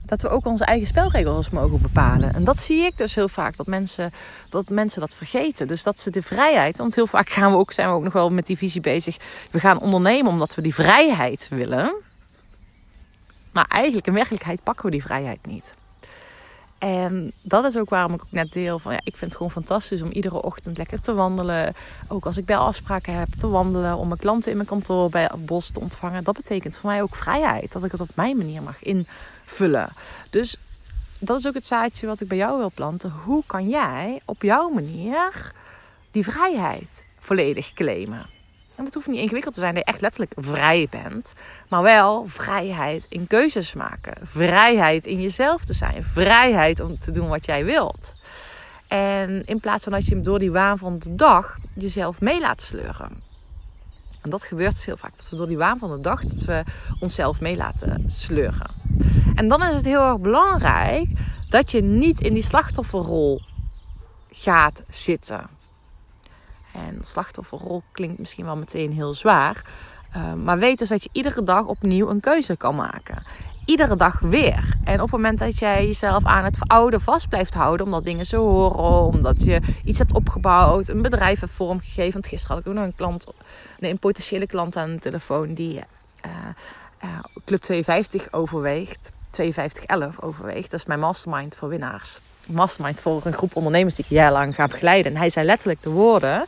dat 0.05 0.21
we 0.21 0.29
ook 0.29 0.45
onze 0.45 0.65
eigen 0.65 0.87
spelregels 0.87 1.49
mogen 1.49 1.81
bepalen. 1.81 2.33
En 2.33 2.43
dat 2.43 2.57
zie 2.57 2.85
ik 2.85 2.97
dus 2.97 3.15
heel 3.15 3.27
vaak, 3.29 3.57
dat 3.57 3.67
mensen 3.67 4.11
dat, 4.49 4.69
mensen 4.69 5.01
dat 5.01 5.15
vergeten. 5.15 5.67
Dus 5.67 5.83
dat 5.83 5.99
ze 5.99 6.09
de 6.09 6.21
vrijheid, 6.21 6.77
want 6.77 6.95
heel 6.95 7.07
vaak 7.07 7.29
gaan 7.29 7.51
we 7.51 7.57
ook, 7.57 7.71
zijn 7.71 7.87
we 7.87 7.93
ook 7.93 8.03
nog 8.03 8.13
wel 8.13 8.29
met 8.29 8.45
die 8.45 8.57
visie 8.57 8.81
bezig. 8.81 9.17
We 9.51 9.59
gaan 9.59 9.79
ondernemen 9.79 10.31
omdat 10.31 10.55
we 10.55 10.61
die 10.61 10.73
vrijheid 10.73 11.47
willen. 11.49 11.95
Maar 13.51 13.65
eigenlijk 13.67 14.07
in 14.07 14.13
werkelijkheid 14.13 14.63
pakken 14.63 14.85
we 14.85 14.91
die 14.91 15.01
vrijheid 15.01 15.45
niet. 15.45 15.75
En 16.77 17.31
dat 17.41 17.65
is 17.65 17.77
ook 17.77 17.89
waarom 17.89 18.13
ik 18.13 18.21
ook 18.21 18.31
net 18.31 18.53
deel 18.53 18.79
van 18.79 18.91
ja, 18.93 18.99
ik 19.03 19.17
vind 19.17 19.31
het 19.31 19.35
gewoon 19.35 19.51
fantastisch 19.51 20.01
om 20.01 20.11
iedere 20.11 20.41
ochtend 20.41 20.77
lekker 20.77 21.01
te 21.01 21.13
wandelen. 21.13 21.75
Ook 22.07 22.25
als 22.25 22.37
ik 22.37 22.45
bij 22.45 22.57
afspraken 22.57 23.13
heb, 23.13 23.27
te 23.37 23.47
wandelen. 23.47 23.97
Om 23.97 24.07
mijn 24.07 24.19
klanten 24.19 24.51
in 24.51 24.57
mijn 24.57 24.69
kantoor 24.69 25.09
bij 25.09 25.23
het 25.23 25.45
bos 25.45 25.71
te 25.71 25.79
ontvangen. 25.79 26.23
Dat 26.23 26.35
betekent 26.35 26.77
voor 26.77 26.89
mij 26.89 27.01
ook 27.01 27.15
vrijheid. 27.15 27.71
Dat 27.71 27.83
ik 27.83 27.91
het 27.91 28.01
op 28.01 28.09
mijn 28.13 28.37
manier 28.37 28.61
mag 28.61 28.83
invullen. 28.83 29.89
Dus 30.29 30.57
dat 31.19 31.39
is 31.39 31.47
ook 31.47 31.53
het 31.53 31.65
zaadje 31.65 32.07
wat 32.07 32.21
ik 32.21 32.27
bij 32.27 32.37
jou 32.37 32.57
wil 32.57 32.71
planten. 32.73 33.11
Hoe 33.11 33.43
kan 33.45 33.69
jij 33.69 34.21
op 34.25 34.41
jouw 34.41 34.69
manier 34.69 35.51
die 36.11 36.23
vrijheid 36.23 37.03
volledig 37.19 37.73
claimen? 37.73 38.36
En 38.77 38.83
dat 38.83 38.93
hoeft 38.93 39.07
niet 39.07 39.19
ingewikkeld 39.19 39.53
te 39.53 39.59
zijn 39.59 39.73
dat 39.73 39.83
je 39.85 39.91
echt 39.91 40.01
letterlijk 40.01 40.33
vrij 40.35 40.87
bent. 40.89 41.33
Maar 41.69 41.81
wel 41.81 42.25
vrijheid 42.27 43.05
in 43.09 43.27
keuzes 43.27 43.73
maken. 43.73 44.13
Vrijheid 44.23 45.05
in 45.05 45.21
jezelf 45.21 45.65
te 45.65 45.73
zijn. 45.73 46.03
Vrijheid 46.03 46.79
om 46.79 46.99
te 46.99 47.11
doen 47.11 47.27
wat 47.27 47.45
jij 47.45 47.65
wilt. 47.65 48.13
En 48.87 49.45
in 49.45 49.59
plaats 49.59 49.83
van 49.83 49.93
dat 49.93 50.05
je 50.05 50.21
door 50.21 50.39
die 50.39 50.51
waan 50.51 50.77
van 50.77 50.99
de 50.99 51.15
dag 51.15 51.57
jezelf 51.73 52.21
mee 52.21 52.39
laat 52.39 52.61
sleuren. 52.61 53.23
En 54.21 54.29
dat 54.29 54.45
gebeurt 54.45 54.73
dus 54.73 54.85
heel 54.85 54.97
vaak. 54.97 55.17
Dat 55.17 55.29
we 55.29 55.35
door 55.35 55.47
die 55.47 55.57
waan 55.57 55.79
van 55.79 55.95
de 55.95 56.01
dag 56.01 56.21
dat 56.21 56.43
we 56.43 56.63
onszelf 56.99 57.39
mee 57.39 57.55
laten 57.55 58.03
sleuren. 58.07 58.71
En 59.35 59.47
dan 59.47 59.63
is 59.63 59.75
het 59.75 59.85
heel 59.85 60.07
erg 60.07 60.19
belangrijk 60.19 61.09
dat 61.49 61.71
je 61.71 61.81
niet 61.81 62.21
in 62.21 62.33
die 62.33 62.43
slachtofferrol 62.43 63.41
gaat 64.31 64.83
zitten. 64.89 65.56
En 66.77 66.99
slachtofferrol 67.01 67.83
klinkt 67.91 68.19
misschien 68.19 68.45
wel 68.45 68.57
meteen 68.57 68.91
heel 68.91 69.13
zwaar. 69.13 69.65
Uh, 70.15 70.33
maar 70.33 70.57
weet 70.57 70.79
dus 70.79 70.89
dat 70.89 71.03
je 71.03 71.09
iedere 71.11 71.43
dag 71.43 71.65
opnieuw 71.65 72.09
een 72.09 72.19
keuze 72.19 72.57
kan 72.57 72.75
maken. 72.75 73.23
iedere 73.65 73.95
dag 73.95 74.19
weer. 74.19 74.75
En 74.83 74.95
op 74.95 75.01
het 75.01 75.11
moment 75.11 75.39
dat 75.39 75.59
jij 75.59 75.85
jezelf 75.85 76.25
aan 76.25 76.43
het 76.43 76.57
oude 76.67 76.99
vast 76.99 77.29
blijft 77.29 77.53
houden, 77.53 77.85
omdat 77.85 78.05
dingen 78.05 78.25
zo 78.25 78.47
horen, 78.49 79.05
omdat 79.05 79.43
je 79.43 79.61
iets 79.83 79.99
hebt 79.99 80.13
opgebouwd, 80.13 80.87
een 80.87 81.01
bedrijf 81.01 81.39
hebt 81.39 81.51
vormgegeven. 81.51 82.13
Want 82.13 82.27
gisteren 82.27 82.55
had 82.55 82.65
ik 82.65 82.71
ook 82.71 82.77
nog 82.77 82.85
een 82.85 82.95
klant, 82.95 83.25
een 83.79 83.99
potentiële 83.99 84.47
klant 84.47 84.75
aan 84.75 84.91
de 84.91 84.99
telefoon 84.99 85.53
die 85.53 85.73
uh, 85.75 86.31
uh, 87.03 87.19
Club 87.45 87.61
52 87.61 88.33
overweegt. 88.33 89.11
5211 89.31 90.21
overweegt. 90.21 90.71
Dat 90.71 90.79
is 90.79 90.85
mijn 90.85 90.99
mastermind 90.99 91.55
voor 91.55 91.69
winnaars. 91.69 92.19
Mastermind 92.47 92.99
voor 92.99 93.25
een 93.25 93.33
groep 93.33 93.55
ondernemers 93.55 93.95
die 93.95 94.05
ik 94.05 94.11
jarenlang 94.11 94.55
ga 94.55 94.67
begeleiden. 94.67 95.11
En 95.11 95.17
hij 95.17 95.29
zei 95.29 95.45
letterlijk 95.45 95.81
de 95.81 95.89
woorden: 95.89 96.45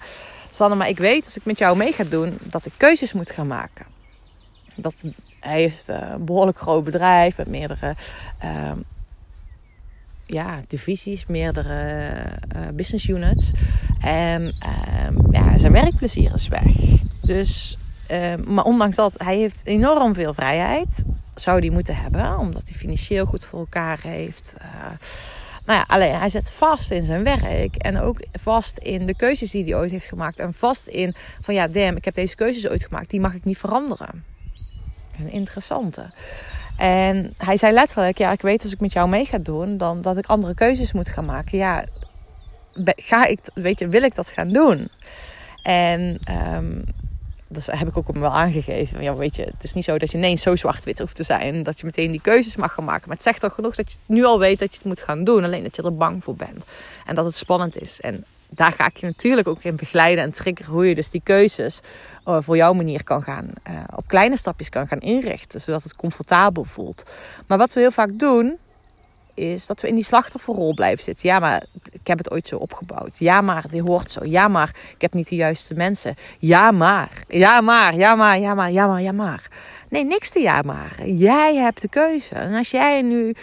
Sanne, 0.49 0.75
maar 0.75 0.89
ik 0.89 0.97
weet 0.97 1.25
als 1.25 1.37
ik 1.37 1.45
met 1.45 1.57
jou 1.57 1.77
mee 1.77 1.91
ga 1.91 2.03
doen 2.03 2.37
dat 2.43 2.65
ik 2.65 2.73
keuzes 2.77 3.13
moet 3.13 3.31
gaan 3.31 3.47
maken. 3.47 3.85
Dat, 4.75 5.03
hij 5.39 5.59
heeft 5.59 5.87
een 5.87 6.25
behoorlijk 6.25 6.57
groot 6.59 6.83
bedrijf 6.83 7.37
met 7.37 7.47
meerdere 7.47 7.95
uh, 8.43 8.71
ja, 10.29 10.59
divisies, 10.67 11.25
meerdere 11.25 12.11
uh, 12.55 12.67
business 12.73 13.07
units. 13.07 13.51
En 13.99 14.43
uh, 14.43 15.31
ja, 15.31 15.57
zijn 15.57 15.71
werkplezier 15.71 16.33
is 16.33 16.47
weg. 16.47 16.75
Dus, 17.21 17.77
ehm, 18.07 18.53
maar 18.53 18.63
ondanks 18.63 18.95
dat, 18.95 19.13
hij 19.17 19.37
heeft 19.37 19.55
enorm 19.63 20.13
veel 20.13 20.33
vrijheid. 20.33 21.03
Zou 21.35 21.61
die 21.61 21.71
moeten 21.71 21.95
hebben, 21.95 22.37
omdat 22.37 22.61
hij 22.65 22.77
financieel 22.77 23.25
goed 23.25 23.45
voor 23.45 23.59
elkaar 23.59 23.99
heeft. 24.01 24.55
Nou 25.69 25.81
ja, 25.81 25.95
alleen 25.95 26.19
hij 26.19 26.29
zit 26.29 26.49
vast 26.49 26.91
in 26.91 27.03
zijn 27.03 27.23
werk. 27.23 27.75
En 27.75 27.99
ook 27.99 28.19
vast 28.31 28.77
in 28.77 29.05
de 29.05 29.15
keuzes 29.15 29.51
die 29.51 29.63
hij 29.63 29.75
ooit 29.75 29.91
heeft 29.91 30.05
gemaakt. 30.05 30.39
En 30.39 30.53
vast 30.53 30.87
in 30.87 31.15
van 31.41 31.53
ja, 31.53 31.67
damn, 31.67 31.97
ik 31.97 32.05
heb 32.05 32.13
deze 32.13 32.35
keuzes 32.35 32.67
ooit 32.67 32.83
gemaakt. 32.83 33.09
Die 33.09 33.19
mag 33.19 33.33
ik 33.33 33.43
niet 33.43 33.57
veranderen. 33.57 34.23
Een 35.19 35.31
interessante. 35.31 36.11
En 36.77 37.33
hij 37.37 37.57
zei 37.57 37.73
letterlijk: 37.73 38.17
Ja, 38.17 38.31
ik 38.31 38.41
weet 38.41 38.63
als 38.63 38.73
ik 38.73 38.79
met 38.79 38.93
jou 38.93 39.09
mee 39.09 39.25
ga 39.25 39.37
doen, 39.37 39.77
dan 39.77 40.01
dat 40.01 40.17
ik 40.17 40.25
andere 40.25 40.53
keuzes 40.53 40.93
moet 40.93 41.09
gaan 41.09 41.25
maken. 41.25 41.57
Ja, 41.57 41.85
ga 42.83 43.25
ik, 43.25 43.39
weet 43.53 43.79
je, 43.79 43.87
wil 43.87 44.03
ik 44.03 44.15
dat 44.15 44.29
gaan 44.29 44.49
doen? 44.49 44.89
En 45.63 46.19
um, 46.55 46.83
dat 47.51 47.65
heb 47.65 47.87
ik 47.87 47.97
ook 47.97 48.07
hem 48.07 48.21
wel 48.21 48.31
aangegeven. 48.31 49.03
Ja, 49.03 49.15
weet 49.15 49.35
je, 49.35 49.43
het 49.43 49.63
is 49.63 49.73
niet 49.73 49.83
zo 49.83 49.97
dat 49.97 50.11
je 50.11 50.17
ineens 50.17 50.41
zo 50.41 50.55
zwart-wit 50.55 50.99
hoeft 50.99 51.15
te 51.15 51.23
zijn. 51.23 51.63
Dat 51.63 51.79
je 51.79 51.85
meteen 51.85 52.11
die 52.11 52.21
keuzes 52.21 52.55
mag 52.55 52.73
gaan 52.73 52.83
maken. 52.83 53.07
Maar 53.07 53.15
het 53.15 53.25
zegt 53.25 53.39
toch 53.39 53.53
genoeg 53.53 53.75
dat 53.75 53.91
je 53.91 53.97
nu 54.05 54.23
al 54.23 54.39
weet 54.39 54.59
dat 54.59 54.71
je 54.71 54.77
het 54.77 54.87
moet 54.87 55.01
gaan 55.01 55.23
doen. 55.23 55.43
Alleen 55.43 55.63
dat 55.63 55.75
je 55.75 55.83
er 55.83 55.95
bang 55.95 56.23
voor 56.23 56.35
bent. 56.35 56.63
En 57.05 57.15
dat 57.15 57.25
het 57.25 57.35
spannend 57.35 57.81
is. 57.81 58.01
En 58.01 58.25
daar 58.49 58.71
ga 58.71 58.85
ik 58.85 58.97
je 58.97 59.05
natuurlijk 59.05 59.47
ook 59.47 59.63
in 59.63 59.75
begeleiden 59.75 60.23
en 60.23 60.31
triggeren. 60.31 60.71
Hoe 60.71 60.87
je 60.87 60.95
dus 60.95 61.09
die 61.09 61.21
keuzes 61.23 61.79
uh, 62.25 62.37
voor 62.39 62.55
jouw 62.55 62.73
manier 62.73 63.03
kan 63.03 63.23
gaan. 63.23 63.49
Uh, 63.69 63.79
op 63.95 64.07
kleine 64.07 64.37
stapjes 64.37 64.69
kan 64.69 64.87
gaan 64.87 64.99
inrichten. 64.99 65.61
Zodat 65.61 65.83
het 65.83 65.95
comfortabel 65.95 66.63
voelt. 66.63 67.03
Maar 67.47 67.57
wat 67.57 67.73
we 67.73 67.79
heel 67.79 67.91
vaak 67.91 68.19
doen 68.19 68.57
is 69.39 69.65
dat 69.65 69.81
we 69.81 69.87
in 69.87 69.95
die 69.95 70.03
slachtofferrol 70.03 70.73
blijven 70.73 71.03
zitten. 71.03 71.29
Ja, 71.29 71.39
maar 71.39 71.65
ik 71.91 72.07
heb 72.07 72.17
het 72.17 72.31
ooit 72.31 72.47
zo 72.47 72.57
opgebouwd. 72.57 73.19
Ja, 73.19 73.41
maar 73.41 73.65
die 73.69 73.81
hoort 73.81 74.11
zo. 74.11 74.25
Ja, 74.25 74.47
maar 74.47 74.75
ik 74.95 75.01
heb 75.01 75.13
niet 75.13 75.29
de 75.29 75.35
juiste 75.35 75.73
mensen. 75.73 76.15
Ja, 76.39 76.71
maar. 76.71 77.23
Ja, 77.27 77.61
maar. 77.61 77.95
Ja, 77.95 78.15
maar. 78.15 78.39
Ja, 78.39 78.53
maar. 78.53 78.71
Ja, 78.71 78.87
maar. 78.87 79.01
Ja, 79.01 79.11
maar. 79.11 79.47
Nee, 79.89 80.05
niks 80.05 80.29
te 80.31 80.39
ja, 80.39 80.61
maar. 80.61 81.07
Jij 81.07 81.55
hebt 81.55 81.81
de 81.81 81.89
keuze. 81.89 82.35
En 82.35 82.53
als 82.53 82.71
jij 82.71 83.01
nu 83.01 83.35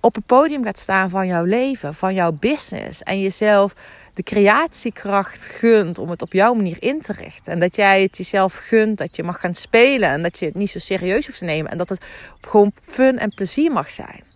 op 0.00 0.14
het 0.14 0.26
podium 0.26 0.64
gaat 0.64 0.78
staan 0.78 1.10
van 1.10 1.26
jouw 1.26 1.44
leven, 1.44 1.94
van 1.94 2.14
jouw 2.14 2.32
business 2.32 3.02
en 3.02 3.20
jezelf 3.20 3.74
de 4.14 4.22
creatiekracht 4.22 5.46
gunt 5.46 5.98
om 5.98 6.10
het 6.10 6.22
op 6.22 6.32
jouw 6.32 6.54
manier 6.54 6.76
in 6.80 7.00
te 7.00 7.12
richten. 7.12 7.52
En 7.52 7.60
dat 7.60 7.76
jij 7.76 8.02
het 8.02 8.16
jezelf 8.16 8.54
gunt, 8.54 8.98
dat 8.98 9.16
je 9.16 9.22
mag 9.22 9.40
gaan 9.40 9.54
spelen 9.54 10.08
en 10.08 10.22
dat 10.22 10.38
je 10.38 10.46
het 10.46 10.54
niet 10.54 10.70
zo 10.70 10.78
serieus 10.78 11.26
hoeft 11.26 11.38
te 11.38 11.44
nemen. 11.44 11.70
En 11.70 11.78
dat 11.78 11.88
het 11.88 12.04
gewoon 12.40 12.72
fun 12.82 13.18
en 13.18 13.34
plezier 13.34 13.72
mag 13.72 13.90
zijn. 13.90 14.31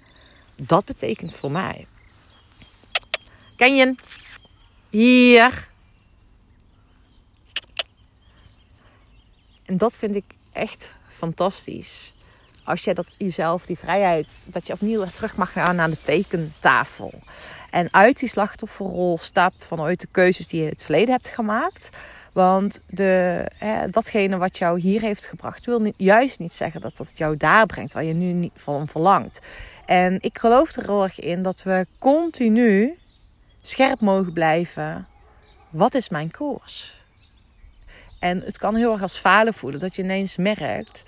Dat 0.57 0.85
betekent 0.85 1.35
voor 1.35 1.51
mij. 1.51 1.87
Ken 3.57 3.77
je? 3.77 3.95
Hier. 4.91 5.69
En 9.65 9.77
dat 9.77 9.97
vind 9.97 10.15
ik 10.15 10.25
echt 10.53 10.95
fantastisch. 11.09 12.15
Als 12.65 12.85
je 12.85 12.95
dat 12.95 13.15
jezelf, 13.19 13.67
die 13.67 13.79
vrijheid, 13.79 14.45
dat 14.47 14.67
je 14.67 14.73
opnieuw 14.73 15.01
weer 15.01 15.13
terug 15.13 15.37
mag 15.37 15.53
gaan 15.53 15.77
naar 15.77 15.91
de 15.91 16.03
tekentafel. 16.03 17.13
En 17.77 17.93
uit 17.93 18.19
die 18.19 18.29
slachtofferrol 18.29 19.19
stapt 19.19 19.67
vanuit 19.67 20.01
de 20.01 20.07
keuzes 20.11 20.49
die 20.49 20.59
je 20.61 20.67
in 20.67 20.73
het 20.73 20.83
verleden 20.83 21.11
hebt 21.15 21.29
gemaakt. 21.29 21.89
Want 22.33 22.83
de, 22.87 23.45
hè, 23.59 23.87
datgene 23.87 24.37
wat 24.37 24.59
jou 24.59 24.81
hier 24.81 25.01
heeft 25.01 25.27
gebracht, 25.27 25.67
wil 25.67 25.93
juist 25.97 26.39
niet 26.39 26.53
zeggen 26.53 26.81
dat 26.81 26.97
dat 26.97 27.19
jou 27.19 27.37
daar 27.37 27.67
brengt 27.67 27.93
waar 27.93 28.05
je 28.05 28.13
nu 28.13 28.33
niet 28.33 28.53
van 28.57 28.89
verlangt. 28.89 29.41
En 29.87 30.19
ik 30.21 30.39
geloof 30.39 30.77
er 30.77 30.83
heel 30.83 31.03
erg 31.03 31.21
in 31.21 31.43
dat 31.43 31.63
we 31.63 31.87
continu 31.99 32.99
scherp 33.61 34.01
mogen 34.01 34.33
blijven. 34.33 35.07
Wat 35.71 35.95
is 35.95 36.09
mijn 36.09 36.31
koers? 36.31 37.01
En 38.21 38.41
het 38.41 38.59
kan 38.59 38.75
heel 38.75 38.93
erg 38.93 39.03
als 39.03 39.19
falen 39.19 39.55
voelen 39.55 39.81
dat 39.81 39.97
je 39.97 40.03
ineens 40.03 40.37
merkt: 40.37 41.03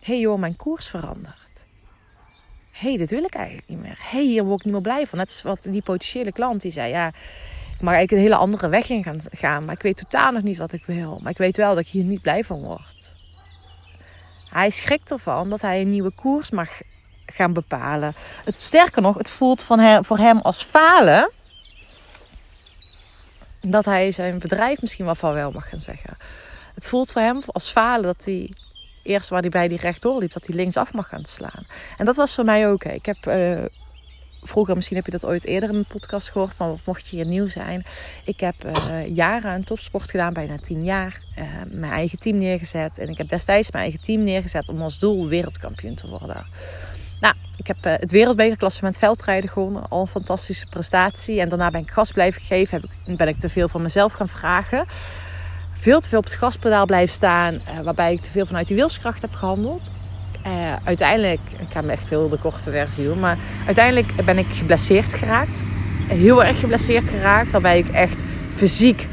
hé 0.00 0.12
hey 0.12 0.18
joh, 0.18 0.38
mijn 0.38 0.56
koers 0.56 0.88
verandert. 0.88 1.47
Hey, 2.78 2.96
dit 2.96 3.10
wil 3.10 3.24
ik 3.24 3.34
eigenlijk 3.34 3.68
niet 3.68 3.80
meer. 3.80 3.98
Hey, 4.00 4.22
hier 4.22 4.44
word 4.44 4.58
ik 4.58 4.64
niet 4.64 4.74
meer 4.74 4.82
blij 4.82 5.06
van. 5.06 5.18
Net 5.18 5.28
is 5.28 5.42
wat 5.42 5.62
die 5.62 5.82
potentiële 5.82 6.32
klant 6.32 6.62
die 6.62 6.70
zei: 6.70 6.90
ja, 6.90 7.06
ik 7.06 7.80
mag 7.80 7.94
eigenlijk 7.94 8.12
een 8.12 8.18
hele 8.18 8.34
andere 8.34 8.68
weg 8.68 8.88
in 8.88 9.02
gaan, 9.02 9.20
gaan, 9.30 9.64
maar 9.64 9.74
ik 9.74 9.82
weet 9.82 9.96
totaal 9.96 10.32
nog 10.32 10.42
niet 10.42 10.56
wat 10.56 10.72
ik 10.72 10.84
wil. 10.86 11.18
Maar 11.22 11.30
ik 11.30 11.38
weet 11.38 11.56
wel 11.56 11.74
dat 11.74 11.84
ik 11.84 11.88
hier 11.88 12.04
niet 12.04 12.22
blij 12.22 12.44
van 12.44 12.62
word. 12.62 13.16
Hij 14.50 14.70
schrikt 14.70 15.10
ervan 15.10 15.50
dat 15.50 15.60
hij 15.60 15.80
een 15.80 15.90
nieuwe 15.90 16.10
koers 16.10 16.50
mag 16.50 16.68
gaan 17.26 17.52
bepalen. 17.52 18.14
Het 18.44 18.60
sterker 18.60 19.02
nog, 19.02 19.18
het 19.18 19.30
voelt 19.30 19.62
van 19.62 19.78
hem, 19.78 20.04
voor 20.04 20.18
hem 20.18 20.38
als 20.38 20.62
falen. 20.62 21.32
Dat 23.60 23.84
hij 23.84 24.12
zijn 24.12 24.38
bedrijf 24.38 24.80
misschien 24.80 25.04
wel 25.04 25.14
van 25.14 25.32
wel 25.32 25.50
mag 25.50 25.68
gaan 25.68 25.82
zeggen. 25.82 26.16
Het 26.74 26.88
voelt 26.88 27.12
voor 27.12 27.22
hem 27.22 27.42
als 27.46 27.70
falen 27.70 28.02
dat 28.02 28.24
hij 28.24 28.50
eerst 29.08 29.28
waar 29.28 29.40
hij 29.40 29.50
bij 29.50 29.68
die 29.68 29.78
rechtdoor 29.78 30.20
liep, 30.20 30.32
dat 30.32 30.46
hij 30.46 30.56
linksaf 30.56 30.92
mag 30.92 31.08
gaan 31.08 31.24
slaan. 31.24 31.66
En 31.98 32.04
dat 32.04 32.16
was 32.16 32.34
voor 32.34 32.44
mij 32.44 32.68
ook. 32.68 32.84
Ik 32.84 33.06
heb 33.06 33.26
uh, 33.26 33.64
vroeger, 34.40 34.74
misschien 34.74 34.96
heb 34.96 35.04
je 35.04 35.10
dat 35.10 35.26
ooit 35.26 35.44
eerder 35.44 35.68
in 35.68 35.74
een 35.74 35.84
podcast 35.84 36.30
gehoord, 36.30 36.52
maar 36.56 36.68
mocht 36.84 37.08
je 37.08 37.16
hier 37.16 37.26
nieuw 37.26 37.48
zijn. 37.48 37.84
Ik 38.24 38.40
heb 38.40 38.54
uh, 38.66 39.06
jaren 39.14 39.50
aan 39.50 39.64
topsport 39.64 40.10
gedaan, 40.10 40.32
bijna 40.32 40.56
tien 40.56 40.84
jaar. 40.84 41.22
Uh, 41.38 41.44
mijn 41.68 41.92
eigen 41.92 42.18
team 42.18 42.38
neergezet. 42.38 42.98
En 42.98 43.08
ik 43.08 43.18
heb 43.18 43.28
destijds 43.28 43.70
mijn 43.70 43.82
eigen 43.82 44.02
team 44.02 44.24
neergezet 44.24 44.68
om 44.68 44.82
als 44.82 44.98
doel 44.98 45.28
wereldkampioen 45.28 45.94
te 45.94 46.08
worden. 46.08 46.46
Nou, 47.20 47.34
ik 47.56 47.66
heb 47.66 47.76
het 47.82 48.10
wereldbekerklassement 48.10 48.98
veldrijden 48.98 49.50
gewonnen. 49.50 49.88
Al 49.88 50.00
een 50.00 50.06
fantastische 50.06 50.68
prestatie. 50.68 51.40
En 51.40 51.48
daarna 51.48 51.70
ben 51.70 51.80
ik 51.80 51.90
gas 51.90 52.12
blijven 52.12 52.42
geven. 52.42 52.80
Heb 52.80 52.90
ik, 53.06 53.16
ben 53.16 53.28
ik 53.28 53.38
te 53.38 53.48
veel 53.48 53.68
van 53.68 53.82
mezelf 53.82 54.12
gaan 54.12 54.28
vragen. 54.28 54.86
Veel 55.78 56.00
te 56.00 56.08
veel 56.08 56.18
op 56.18 56.24
het 56.24 56.34
gaspedaal 56.34 56.86
blijven 56.86 57.14
staan. 57.14 57.54
Uh, 57.54 57.60
waarbij 57.84 58.12
ik 58.12 58.20
te 58.20 58.30
veel 58.30 58.46
vanuit 58.46 58.66
die 58.66 58.76
wilskracht 58.76 59.22
heb 59.22 59.34
gehandeld. 59.34 59.90
Uh, 60.46 60.52
uiteindelijk, 60.84 61.40
ik 61.58 61.72
ga 61.72 61.80
me 61.80 61.92
echt 61.92 62.10
heel 62.10 62.28
de 62.28 62.38
korte 62.38 62.70
versie 62.70 63.04
doen. 63.04 63.20
Maar 63.20 63.38
uiteindelijk 63.66 64.24
ben 64.24 64.38
ik 64.38 64.46
geblesseerd 64.46 65.14
geraakt. 65.14 65.62
Heel 66.08 66.44
erg 66.44 66.60
geblesseerd 66.60 67.08
geraakt. 67.08 67.50
Waarbij 67.50 67.78
ik 67.78 67.88
echt 67.88 68.20
fysiek 68.54 69.06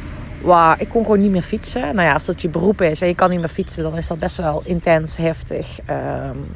wow, 0.45 0.81
ik 0.81 0.89
kon 0.89 1.03
gewoon 1.03 1.19
niet 1.19 1.31
meer 1.31 1.41
fietsen. 1.41 1.81
Nou 1.81 2.01
ja, 2.07 2.13
als 2.13 2.25
dat 2.25 2.41
je 2.41 2.49
beroep 2.49 2.81
is 2.81 3.01
en 3.01 3.07
je 3.07 3.15
kan 3.15 3.29
niet 3.29 3.39
meer 3.39 3.47
fietsen, 3.47 3.83
dan 3.83 3.97
is 3.97 4.07
dat 4.07 4.19
best 4.19 4.35
wel 4.35 4.61
intens, 4.65 5.17
heftig. 5.17 5.79
Um, 5.89 6.51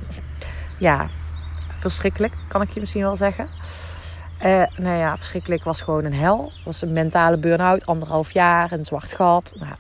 ja, 0.78 1.08
verschrikkelijk, 1.78 2.34
kan 2.48 2.62
ik 2.62 2.70
je 2.70 2.80
misschien 2.80 3.02
wel 3.02 3.16
zeggen. 3.16 3.48
Uh, 4.46 4.64
nou 4.78 4.98
ja, 4.98 5.18
verschrikkelijk 5.18 5.64
was 5.64 5.82
gewoon 5.82 6.06
een 6.06 6.14
hel. 6.14 6.44
Het 6.56 6.66
was 6.66 6.82
een 6.82 6.94
mentale 6.94 7.38
burn-out, 7.38 7.86
anderhalf 7.86 8.32
jaar, 8.32 8.72
een 8.72 8.86
zwart 8.86 9.14
gat. 9.14 9.54
Nou, 9.56 9.76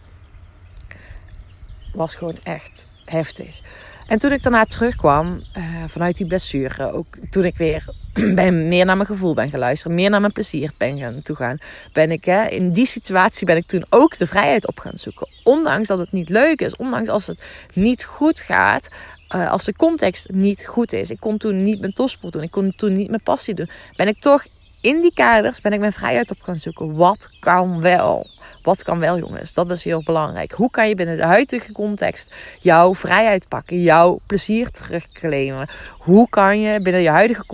was 1.99 2.15
gewoon 2.15 2.37
echt 2.43 2.87
heftig. 3.05 3.59
En 4.07 4.19
toen 4.19 4.31
ik 4.31 4.41
daarna 4.41 4.65
terugkwam 4.65 5.43
uh, 5.57 5.63
vanuit 5.87 6.17
die 6.17 6.27
blessure, 6.27 6.91
ook 6.93 7.07
toen 7.29 7.45
ik 7.45 7.57
weer 7.57 7.85
ben, 8.35 8.67
meer 8.67 8.85
naar 8.85 8.95
mijn 8.95 9.07
gevoel 9.07 9.33
ben 9.33 9.49
geluisterd, 9.49 9.93
meer 9.93 10.09
naar 10.09 10.19
mijn 10.21 10.33
plezier 10.33 10.71
ben 10.77 10.97
gaan 10.97 11.21
toegaan, 11.21 11.57
ben 11.93 12.11
ik 12.11 12.25
hè, 12.25 12.47
in 12.47 12.71
die 12.71 12.85
situatie 12.85 13.45
ben 13.45 13.57
ik 13.57 13.67
toen 13.67 13.85
ook 13.89 14.17
de 14.17 14.27
vrijheid 14.27 14.67
op 14.67 14.79
gaan 14.79 14.97
zoeken. 14.97 15.27
Ondanks 15.43 15.87
dat 15.87 15.99
het 15.99 16.11
niet 16.11 16.29
leuk 16.29 16.61
is, 16.61 16.75
ondanks 16.75 17.09
als 17.09 17.27
het 17.27 17.43
niet 17.73 18.03
goed 18.03 18.39
gaat, 18.39 18.89
uh, 19.35 19.51
als 19.51 19.63
de 19.63 19.75
context 19.75 20.29
niet 20.29 20.65
goed 20.65 20.93
is. 20.93 21.09
Ik 21.09 21.19
kon 21.19 21.37
toen 21.37 21.61
niet 21.61 21.79
mijn 21.79 21.93
topsport 21.93 22.33
doen. 22.33 22.43
Ik 22.43 22.51
kon 22.51 22.73
toen 22.75 22.93
niet 22.93 23.09
mijn 23.09 23.23
passie 23.23 23.53
doen. 23.53 23.69
Ben 23.95 24.07
ik 24.07 24.19
toch 24.19 24.43
in 24.81 25.01
die 25.01 25.13
kaders 25.13 25.61
ben 25.61 25.73
ik 25.73 25.79
mijn 25.79 25.93
vrijheid 25.93 26.31
op 26.31 26.41
gaan 26.41 26.55
zoeken. 26.55 26.95
Wat 26.95 27.29
kan 27.39 27.81
wel? 27.81 28.27
Wat 28.63 28.83
kan 28.83 28.99
wel, 28.99 29.17
jongens? 29.17 29.53
Dat 29.53 29.71
is 29.71 29.83
heel 29.83 30.03
belangrijk. 30.03 30.51
Hoe 30.51 30.71
kan 30.71 30.87
je 30.87 30.95
binnen 30.95 31.17
de 31.17 31.25
huidige 31.25 31.71
context 31.71 32.35
jouw 32.59 32.95
vrijheid 32.95 33.47
pakken, 33.47 33.81
jouw 33.81 34.19
plezier 34.25 34.69
terugclaimen? 34.69 35.69
Hoe 35.97 36.29
kan 36.29 36.61
je 36.61 36.81
binnen 36.81 37.01
je 37.01 37.09
huidige 37.09 37.45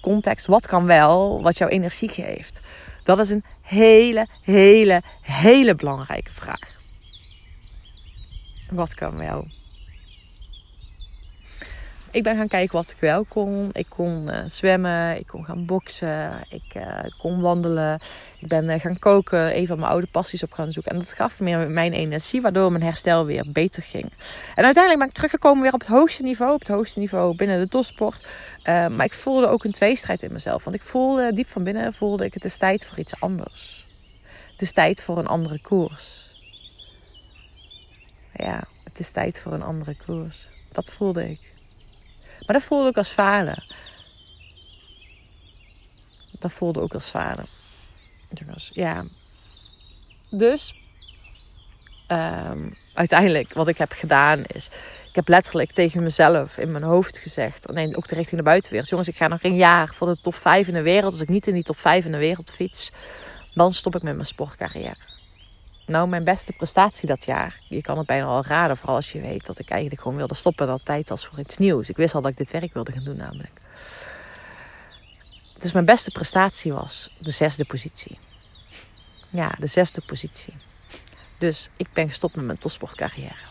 context, 0.00 0.46
wat 0.46 0.66
kan 0.66 0.86
wel, 0.86 1.42
wat 1.42 1.58
jouw 1.58 1.68
energie 1.68 2.08
geeft? 2.08 2.60
Dat 3.04 3.18
is 3.18 3.30
een 3.30 3.44
hele, 3.62 4.26
hele, 4.42 5.02
hele 5.22 5.74
belangrijke 5.74 6.32
vraag. 6.32 6.70
Wat 8.70 8.94
kan 8.94 9.16
wel? 9.16 9.46
Ik 12.12 12.22
ben 12.22 12.36
gaan 12.36 12.48
kijken 12.48 12.76
wat 12.76 12.90
ik 12.90 13.00
wel 13.00 13.24
kon. 13.24 13.68
Ik 13.72 13.86
kon 13.88 14.28
uh, 14.28 14.38
zwemmen, 14.46 15.18
ik 15.18 15.26
kon 15.26 15.44
gaan 15.44 15.66
boksen, 15.66 16.44
ik 16.48 16.74
uh, 16.76 16.98
kon 17.18 17.40
wandelen. 17.40 18.00
Ik 18.38 18.48
ben 18.48 18.64
uh, 18.64 18.80
gaan 18.80 18.98
koken, 18.98 19.56
een 19.56 19.66
van 19.66 19.78
mijn 19.78 19.90
oude 19.90 20.06
passies 20.06 20.42
op 20.42 20.52
gaan 20.52 20.72
zoeken. 20.72 20.92
En 20.92 20.98
dat 20.98 21.12
gaf 21.12 21.40
me 21.40 21.66
mijn 21.66 21.92
energie, 21.92 22.40
waardoor 22.40 22.72
mijn 22.72 22.84
herstel 22.84 23.24
weer 23.24 23.44
beter 23.48 23.82
ging. 23.82 24.12
En 24.54 24.64
uiteindelijk 24.64 24.98
ben 24.98 25.08
ik 25.08 25.14
teruggekomen 25.14 25.62
weer 25.62 25.72
op 25.72 25.80
het 25.80 25.88
hoogste 25.88 26.22
niveau. 26.22 26.52
Op 26.52 26.58
het 26.58 26.68
hoogste 26.68 26.98
niveau 26.98 27.36
binnen 27.36 27.58
de 27.58 27.68
topsport. 27.68 28.26
maar 28.64 29.04
ik 29.04 29.12
voelde 29.12 29.46
ook 29.46 29.64
een 29.64 29.72
tweestrijd 29.72 30.22
in 30.22 30.32
mezelf. 30.32 30.64
Want 30.64 30.76
ik 30.76 30.82
voelde, 30.82 31.32
diep 31.32 31.48
van 31.48 31.64
binnen 31.64 31.92
voelde 31.92 32.24
ik, 32.24 32.34
het 32.34 32.44
is 32.44 32.56
tijd 32.56 32.86
voor 32.86 32.98
iets 32.98 33.20
anders. 33.20 33.86
Het 34.52 34.62
is 34.62 34.72
tijd 34.72 35.02
voor 35.02 35.18
een 35.18 35.26
andere 35.26 35.60
koers. 35.60 36.30
Ja, 38.34 38.64
het 38.84 38.98
is 38.98 39.12
tijd 39.12 39.40
voor 39.40 39.52
een 39.52 39.62
andere 39.62 39.96
koers. 40.06 40.48
Dat 40.72 40.90
voelde 40.90 41.30
ik. 41.30 41.51
Maar 42.46 42.56
dat 42.56 42.62
voelde 42.62 42.88
ik 42.88 42.96
als 42.96 43.08
falen. 43.08 43.64
Dat 46.38 46.52
voelde 46.52 46.80
ook 46.80 46.94
als 46.94 47.08
falen. 47.08 47.46
Dus, 48.28 48.70
ja. 48.74 49.04
Dus, 50.30 50.74
um, 52.08 52.74
uiteindelijk, 52.92 53.52
wat 53.52 53.68
ik 53.68 53.78
heb 53.78 53.92
gedaan 53.92 54.44
is... 54.44 54.68
Ik 55.08 55.18
heb 55.18 55.28
letterlijk 55.28 55.72
tegen 55.72 56.02
mezelf 56.02 56.58
in 56.58 56.72
mijn 56.72 56.84
hoofd 56.84 57.18
gezegd... 57.18 57.66
Nee, 57.72 57.96
ook 57.96 58.06
richting 58.06 58.36
de 58.36 58.46
buitenwereld. 58.46 58.88
Jongens, 58.88 59.08
ik 59.08 59.16
ga 59.16 59.28
nog 59.28 59.42
een 59.42 59.56
jaar 59.56 59.88
voor 59.88 60.06
de 60.06 60.20
top 60.20 60.34
5 60.34 60.68
in 60.68 60.74
de 60.74 60.82
wereld. 60.82 61.12
Als 61.12 61.20
ik 61.20 61.28
niet 61.28 61.46
in 61.46 61.54
die 61.54 61.62
top 61.62 61.78
5 61.78 62.04
in 62.04 62.12
de 62.12 62.18
wereld 62.18 62.52
fiets... 62.52 62.90
dan 63.54 63.72
stop 63.72 63.96
ik 63.96 64.02
met 64.02 64.14
mijn 64.14 64.26
sportcarrière. 64.26 65.11
Nou, 65.86 66.08
mijn 66.08 66.24
beste 66.24 66.52
prestatie 66.52 67.08
dat 67.08 67.24
jaar. 67.24 67.60
Je 67.68 67.80
kan 67.80 67.98
het 67.98 68.06
bijna 68.06 68.24
al 68.24 68.44
raden, 68.44 68.76
vooral 68.76 68.96
als 68.96 69.12
je 69.12 69.20
weet 69.20 69.46
dat 69.46 69.58
ik 69.58 69.70
eigenlijk 69.70 70.00
gewoon 70.00 70.16
wilde 70.16 70.34
stoppen. 70.34 70.66
Dat 70.66 70.84
tijd 70.84 71.08
was 71.08 71.26
voor 71.26 71.38
iets 71.38 71.56
nieuws. 71.56 71.88
Ik 71.88 71.96
wist 71.96 72.14
al 72.14 72.20
dat 72.20 72.30
ik 72.30 72.36
dit 72.36 72.50
werk 72.50 72.74
wilde 72.74 72.92
gaan 72.92 73.04
doen, 73.04 73.16
namelijk. 73.16 73.60
Dus 75.58 75.72
mijn 75.72 75.84
beste 75.84 76.10
prestatie 76.10 76.72
was 76.72 77.10
de 77.18 77.30
zesde 77.30 77.64
positie. 77.64 78.18
Ja, 79.30 79.54
de 79.58 79.66
zesde 79.66 80.00
positie. 80.06 80.54
Dus 81.38 81.70
ik 81.76 81.88
ben 81.94 82.08
gestopt 82.08 82.36
met 82.36 82.44
mijn 82.44 82.58
topsportcarrière. 82.58 83.50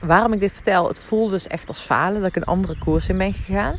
Waarom 0.00 0.32
ik 0.32 0.40
dit 0.40 0.52
vertel, 0.52 0.88
het 0.88 1.00
voelde 1.00 1.30
dus 1.30 1.46
echt 1.46 1.68
als 1.68 1.80
falen 1.80 2.20
dat 2.20 2.28
ik 2.28 2.36
een 2.36 2.44
andere 2.44 2.78
koers 2.78 3.08
in 3.08 3.18
ben 3.18 3.32
gegaan. 3.32 3.76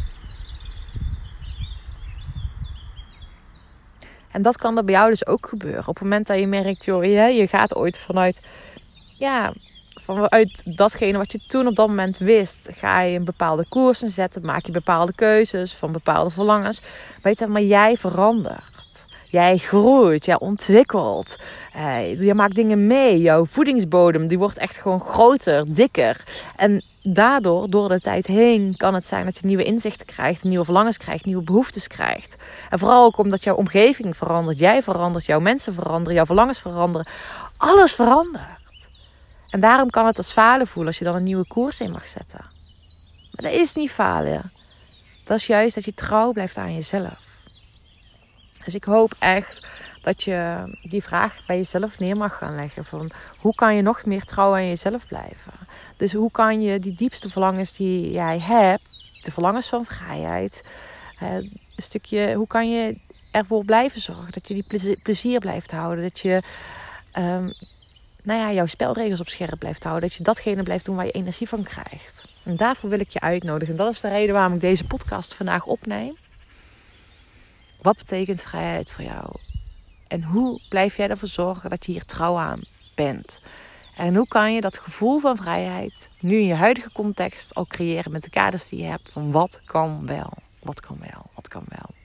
En 4.32 4.42
dat 4.42 4.58
kan 4.58 4.78
er 4.78 4.84
bij 4.84 4.94
jou 4.94 5.10
dus 5.10 5.26
ook 5.26 5.48
gebeuren. 5.48 5.80
Op 5.80 5.94
het 5.94 6.04
moment 6.04 6.28
dat 6.28 6.38
je 6.38 6.48
merkt, 6.48 6.86
joh, 6.86 7.04
je, 7.04 7.48
gaat 7.48 7.76
ooit 7.76 7.98
vanuit, 7.98 8.42
ja, 9.14 9.54
vanuit 10.02 10.78
datgene 10.78 11.18
wat 11.18 11.32
je 11.32 11.40
toen 11.48 11.68
op 11.68 11.76
dat 11.76 11.88
moment 11.88 12.18
wist, 12.18 12.70
ga 12.72 13.02
je 13.02 13.18
een 13.18 13.26
bepaalde 13.26 13.66
koers 13.70 14.00
zetten, 14.00 14.46
maak 14.46 14.66
je 14.66 14.72
bepaalde 14.72 15.14
keuzes 15.14 15.74
van 15.74 15.92
bepaalde 15.92 16.30
verlangens. 16.30 16.82
Weet 17.22 17.40
je, 17.40 17.48
maar 17.48 17.62
jij 17.62 17.98
verandert. 17.98 18.78
Jij 19.32 19.58
groeit, 19.58 20.26
jij 20.26 20.40
ontwikkelt. 20.40 21.38
Eh, 21.74 22.22
je 22.22 22.34
maakt 22.34 22.56
dingen 22.56 22.88
mee. 22.88 23.22
Jouw 23.22 23.46
voedingsbodem 23.46 24.28
die 24.28 24.38
wordt 24.38 24.58
echt 24.58 24.78
gewoon 24.78 25.02
groter, 25.02 25.74
dikker. 25.74 26.24
En 26.56 26.84
daardoor, 27.14 27.70
door 27.70 27.90
de 27.90 28.00
tijd 28.00 28.28
heen, 28.28 28.74
kan 28.78 28.94
het 28.94 29.08
zijn 29.08 29.26
dat 29.26 29.38
je 29.38 29.48
nieuwe 29.48 29.64
inzichten 29.64 30.06
krijgt, 30.06 30.44
nieuwe 30.44 30.66
verlangens 30.66 30.98
krijgt, 30.98 31.26
nieuwe 31.26 31.44
behoeftes 31.44 31.88
krijgt. 31.88 32.36
En 32.70 32.80
vooral 32.80 33.06
ook 33.06 33.18
omdat 33.18 33.44
jouw 33.44 33.56
omgeving 33.56 34.18
verandert, 34.18 34.60
jij 34.60 34.84
verandert, 34.84 35.26
jouw 35.26 35.40
mensen 35.40 35.74
veranderen, 35.74 36.14
jouw 36.14 36.26
verlangens 36.26 36.60
veranderen. 36.60 37.08
Alles 37.58 37.92
verandert. 37.92 38.88
En 39.50 39.60
daarom 39.60 39.90
kan 39.90 40.06
het 40.06 40.18
als 40.18 40.32
falen 40.32 40.68
voelen 40.68 40.88
als 40.88 41.00
je 41.00 41.06
dan 41.06 41.16
een 41.16 41.24
nieuwe 41.24 41.48
koers 41.48 41.82
in 41.82 41.92
mag 41.92 42.10
zetten. 42.10 42.46
Maar 43.32 43.52
dat 43.52 43.62
is 43.62 43.74
niet 43.74 43.92
falen. 43.92 44.52
Dat 45.24 45.38
is 45.38 45.48
juist 45.48 45.76
dat 45.76 45.86
je 45.86 45.94
trouw 45.94 46.32
blijft 46.32 46.58
aan 46.58 46.74
jezelf. 46.74 47.29
Dus 48.70 48.78
ik 48.78 48.84
hoop 48.84 49.16
echt 49.20 49.68
dat 50.02 50.24
je 50.24 50.70
die 50.82 51.04
vraag 51.04 51.46
bij 51.46 51.58
jezelf 51.58 52.00
neer 52.00 52.18
mag 52.18 52.38
gaan 52.38 52.56
leggen. 52.56 52.86
Van 52.86 53.12
hoe 53.38 53.56
kan 53.56 53.76
je 53.76 53.82
nog 53.82 54.06
meer 54.06 54.24
trouw 54.24 54.54
aan 54.54 54.68
jezelf 54.68 55.08
blijven? 55.08 55.54
Dus 55.98 56.14
hoe 56.14 56.32
kan 56.32 56.62
je 56.62 56.80
die 56.80 56.94
diepste 56.94 57.30
verlangens 57.30 57.74
die 57.78 58.12
jij 58.12 58.40
hebt, 58.40 58.82
de 59.22 59.32
verlangens 59.32 59.70
van 59.70 59.86
vrijheid, 59.86 60.68
een 61.20 61.60
stukje, 61.76 62.34
hoe 62.34 62.48
kan 62.48 62.70
je 62.70 63.00
ervoor 63.32 63.66
blijven 63.66 64.02
zorgen 64.02 64.32
dat 64.32 64.48
je 64.48 64.54
die 64.54 64.98
plezier 65.04 65.40
blijft 65.40 65.72
houden, 65.72 66.04
dat 66.04 66.20
je 66.20 66.42
um, 67.18 67.54
nou 68.24 68.40
ja, 68.40 68.52
jouw 68.52 68.66
spelregels 68.66 69.20
op 69.20 69.30
scherp 69.30 69.60
blijft 69.60 69.84
houden, 69.84 70.10
dat 70.10 70.18
je 70.18 70.24
datgene 70.24 70.64
blijft 70.64 70.86
doen 70.86 70.96
waar 70.96 71.06
je 71.06 71.12
energie 71.12 71.48
van 71.48 71.64
krijgt. 71.64 72.26
En 72.44 72.56
daarvoor 72.56 72.90
wil 72.90 73.00
ik 73.00 73.10
je 73.10 73.20
uitnodigen. 73.20 73.74
En 73.78 73.84
dat 73.84 73.94
is 73.94 74.02
de 74.02 74.10
reden 74.10 74.34
waarom 74.36 74.54
ik 74.54 74.62
deze 74.62 74.86
podcast 74.86 75.34
vandaag 75.34 75.66
opneem. 75.66 76.16
Wat 77.82 77.98
betekent 77.98 78.42
vrijheid 78.42 78.92
voor 78.92 79.04
jou? 79.04 79.26
En 80.08 80.24
hoe 80.24 80.62
blijf 80.70 80.98
jij 80.98 81.10
ervoor 81.10 81.28
zorgen 81.28 81.70
dat 81.70 81.86
je 81.86 81.92
hier 81.92 82.06
trouw 82.06 82.38
aan 82.38 82.62
bent? 82.96 83.40
En 83.96 84.16
hoe 84.16 84.28
kan 84.28 84.54
je 84.54 84.62
dat 84.62 84.78
gevoel 84.78 85.20
van 85.20 85.38
vrijheid 85.38 86.10
nu 86.20 86.38
in 86.38 86.46
je 86.46 86.54
huidige 86.54 86.92
context 86.92 87.56
al 87.56 87.66
creëren 87.66 88.12
met 88.12 88.24
de 88.24 88.30
kaders 88.30 88.70
die 88.70 88.80
je 88.80 88.86
hebt 88.86 89.10
van 89.12 89.32
wat 89.32 89.62
kan 89.66 90.06
wel, 90.06 90.34
wat 90.64 90.80
kan 90.80 90.98
wel, 91.00 91.26
wat 91.36 91.48
kan 91.48 91.64
wel. 91.68 91.96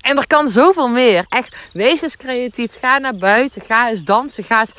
En 0.00 0.16
er 0.16 0.26
kan 0.26 0.48
zoveel 0.48 0.88
meer. 0.88 1.26
Echt, 1.28 1.56
wees 1.72 2.02
eens 2.02 2.16
creatief. 2.16 2.78
Ga 2.80 2.98
naar 2.98 3.16
buiten. 3.16 3.62
Ga 3.62 3.88
eens 3.88 4.04
dansen. 4.04 4.44
Ga 4.44 4.60
eens, 4.60 4.72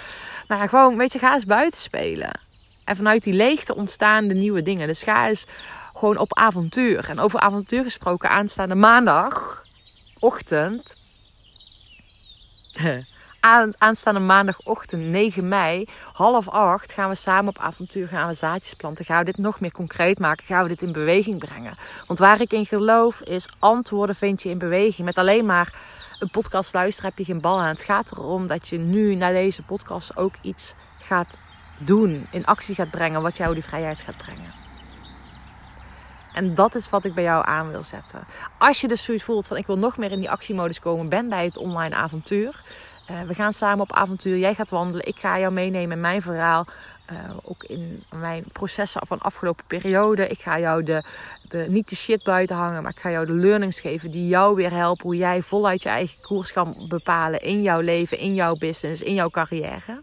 nou 0.48 0.68
gewoon, 0.68 0.98
weet 0.98 1.14
je, 1.14 1.20
ga 1.20 1.34
eens 1.34 1.46
buiten 1.46 1.80
spelen. 1.80 2.40
En 2.84 2.96
vanuit 2.96 3.24
die 3.24 3.34
leegte 3.34 3.76
ontstaan 3.76 4.28
de 4.28 4.34
nieuwe 4.34 4.62
dingen. 4.62 4.88
Dus 4.88 5.04
ga 5.04 5.28
eens 5.28 5.48
gewoon 5.94 6.18
op 6.18 6.38
avontuur. 6.38 7.10
En 7.10 7.20
over 7.20 7.40
avontuur 7.40 7.84
gesproken, 7.84 8.30
aanstaande 8.30 8.76
maandagochtend 10.20 10.98
aanstaande 13.78 14.20
maandagochtend 14.20 15.04
9 15.04 15.48
mei, 15.48 15.88
half 16.14 16.50
acht, 16.50 16.92
gaan 16.92 17.10
we 17.10 17.16
samen 17.16 17.50
op 17.50 17.58
avontuur, 17.58 18.08
gaan 18.08 18.28
we 18.28 18.34
zaadjes 18.34 18.74
planten. 18.74 19.06
Gaan 19.06 19.20
we 19.20 19.26
dit 19.26 19.38
nog 19.38 19.60
meer 19.60 19.72
concreet 19.72 20.20
maken, 20.20 20.46
gaan 20.46 20.64
we 20.64 20.70
dit 20.70 20.82
in 20.82 20.92
beweging 20.92 21.40
brengen. 21.40 21.78
Want 22.08 22.20
waar 22.20 22.42
ik 22.42 22.54
in 22.54 22.66
geloof 22.66 23.22
is, 23.22 23.46
antwoorden 23.60 24.16
vind 24.16 24.44
je 24.44 24.50
in 24.50 24.58
beweging. 24.58 25.06
Met 25.08 25.18
alleen 25.18 25.46
maar 25.46 25.74
een 26.20 26.30
podcast 26.30 26.74
luisteren 26.74 27.10
heb 27.10 27.18
je 27.18 27.26
geen 27.26 27.42
bal 27.42 27.60
aan. 27.60 27.68
Het 27.68 27.82
gaat 27.82 28.12
erom 28.12 28.48
dat 28.48 28.68
je 28.68 28.78
nu 28.78 29.16
naar 29.16 29.34
deze 29.34 29.64
podcast 29.64 30.18
ook 30.18 30.34
iets 30.42 30.74
gaat 31.00 31.38
doen, 31.78 32.28
in 32.32 32.46
actie 32.46 32.76
gaat 32.76 32.92
brengen, 32.92 33.22
wat 33.22 33.38
jou 33.38 33.54
die 33.54 33.64
vrijheid 33.64 34.02
gaat 34.02 34.18
brengen. 34.18 34.59
En 36.34 36.56
dat 36.56 36.76
is 36.76 36.90
wat 36.90 37.06
ik 37.06 37.14
bij 37.14 37.24
jou 37.24 37.46
aan 37.46 37.72
wil 37.72 37.84
zetten. 37.84 38.24
Als 38.58 38.82
je 38.82 38.88
dus 38.88 39.04
zoiets 39.04 39.24
voelt 39.24 39.48
van 39.48 39.58
ik 39.58 39.68
wil 39.68 39.78
nog 39.78 39.98
meer 39.98 40.12
in 40.12 40.20
die 40.20 40.30
actiemodus 40.30 40.80
komen, 40.80 41.10
ben 41.10 41.30
bij 41.30 41.46
het 41.46 41.58
online 41.58 41.96
avontuur. 41.96 42.62
Uh, 43.12 43.22
we 43.22 43.34
gaan 43.34 43.54
samen 43.54 43.82
op 43.82 43.94
avontuur. 43.94 44.38
Jij 44.38 44.56
gaat 44.56 44.70
wandelen. 44.70 45.08
Ik 45.08 45.20
ga 45.20 45.40
jou 45.40 45.54
meenemen 45.54 45.92
in 45.92 46.02
mijn 46.02 46.22
verhaal. 46.22 46.66
Uh, 47.12 47.18
ook 47.42 47.64
in 47.64 48.04
mijn 48.16 48.44
processen 48.52 49.08
van 49.08 49.20
afgelopen 49.20 49.64
periode. 49.68 50.28
Ik 50.28 50.40
ga 50.40 50.60
jou 50.60 50.84
de, 50.84 51.04
de, 51.48 51.66
niet 51.70 51.90
de 51.90 51.96
shit 51.96 52.24
buiten 52.24 52.56
hangen, 52.56 52.84
maar 52.84 52.92
ik 52.92 53.00
ga 53.00 53.12
jou 53.12 53.26
de 53.26 53.34
learnings 53.34 53.80
geven 53.80 54.12
die 54.12 54.28
jou 54.28 54.56
weer 54.56 54.72
helpen. 54.72 55.06
Hoe 55.06 55.18
jij 55.18 55.42
voluit 55.42 55.84
je 55.84 55.90
eigen 55.90 56.22
koers 56.22 56.52
kan 56.52 56.86
bepalen 56.88 57.42
in 57.42 57.62
jouw 57.62 57.80
leven, 57.80 58.18
in 58.18 58.34
jouw 58.34 58.56
business, 58.56 59.02
in 59.02 59.14
jouw 59.14 59.30
carrière. 59.30 60.02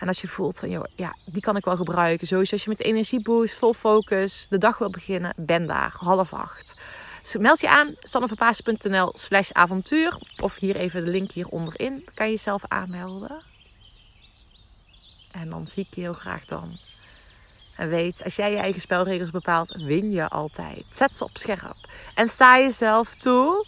En 0.00 0.06
als 0.06 0.20
je 0.20 0.28
voelt 0.28 0.58
van, 0.58 0.86
ja, 0.94 1.16
die 1.24 1.42
kan 1.42 1.56
ik 1.56 1.64
wel 1.64 1.76
gebruiken. 1.76 2.26
Sowieso 2.26 2.52
als 2.52 2.64
je 2.64 2.70
met 2.70 2.80
energieboost, 2.80 3.58
vol 3.58 3.74
focus, 3.74 4.46
de 4.48 4.58
dag 4.58 4.78
wil 4.78 4.90
beginnen, 4.90 5.34
ben 5.36 5.66
daar, 5.66 5.94
half 5.96 6.32
acht. 6.32 6.74
Dus 7.22 7.36
meld 7.36 7.60
je 7.60 7.68
aan, 7.68 7.94
sanneverpaas.nl 7.98 9.12
slash 9.16 9.50
avontuur. 9.50 10.18
Of 10.42 10.56
hier 10.56 10.76
even 10.76 11.04
de 11.04 11.10
link 11.10 11.30
hier 11.30 11.46
onderin. 11.46 11.92
Dan 12.04 12.14
kan 12.14 12.26
je 12.26 12.32
jezelf 12.32 12.62
aanmelden. 12.68 13.42
En 15.32 15.50
dan 15.50 15.66
zie 15.66 15.86
ik 15.88 15.94
je 15.94 16.00
heel 16.00 16.12
graag 16.12 16.44
dan. 16.44 16.78
En 17.76 17.88
weet, 17.88 18.24
als 18.24 18.36
jij 18.36 18.50
je 18.50 18.58
eigen 18.58 18.80
spelregels 18.80 19.30
bepaalt, 19.30 19.74
win 19.76 20.10
je 20.10 20.28
altijd. 20.28 20.84
Zet 20.88 21.16
ze 21.16 21.24
op 21.24 21.38
scherp. 21.38 21.88
En 22.14 22.28
sta 22.28 22.58
jezelf 22.58 23.14
toe 23.14 23.66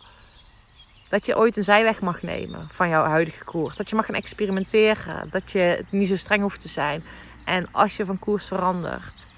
dat 1.12 1.26
je 1.26 1.36
ooit 1.36 1.56
een 1.56 1.64
zijweg 1.64 2.00
mag 2.00 2.22
nemen 2.22 2.68
van 2.70 2.88
jouw 2.88 3.04
huidige 3.04 3.44
koers. 3.44 3.76
Dat 3.76 3.88
je 3.88 3.96
mag 3.96 4.06
gaan 4.06 4.14
experimenteren. 4.14 5.30
Dat 5.30 5.52
je 5.52 5.84
niet 5.90 6.08
zo 6.08 6.16
streng 6.16 6.42
hoeft 6.42 6.60
te 6.60 6.68
zijn. 6.68 7.04
En 7.44 7.68
als 7.72 7.96
je 7.96 8.04
van 8.04 8.18
koers 8.18 8.46
verandert, 8.46 9.30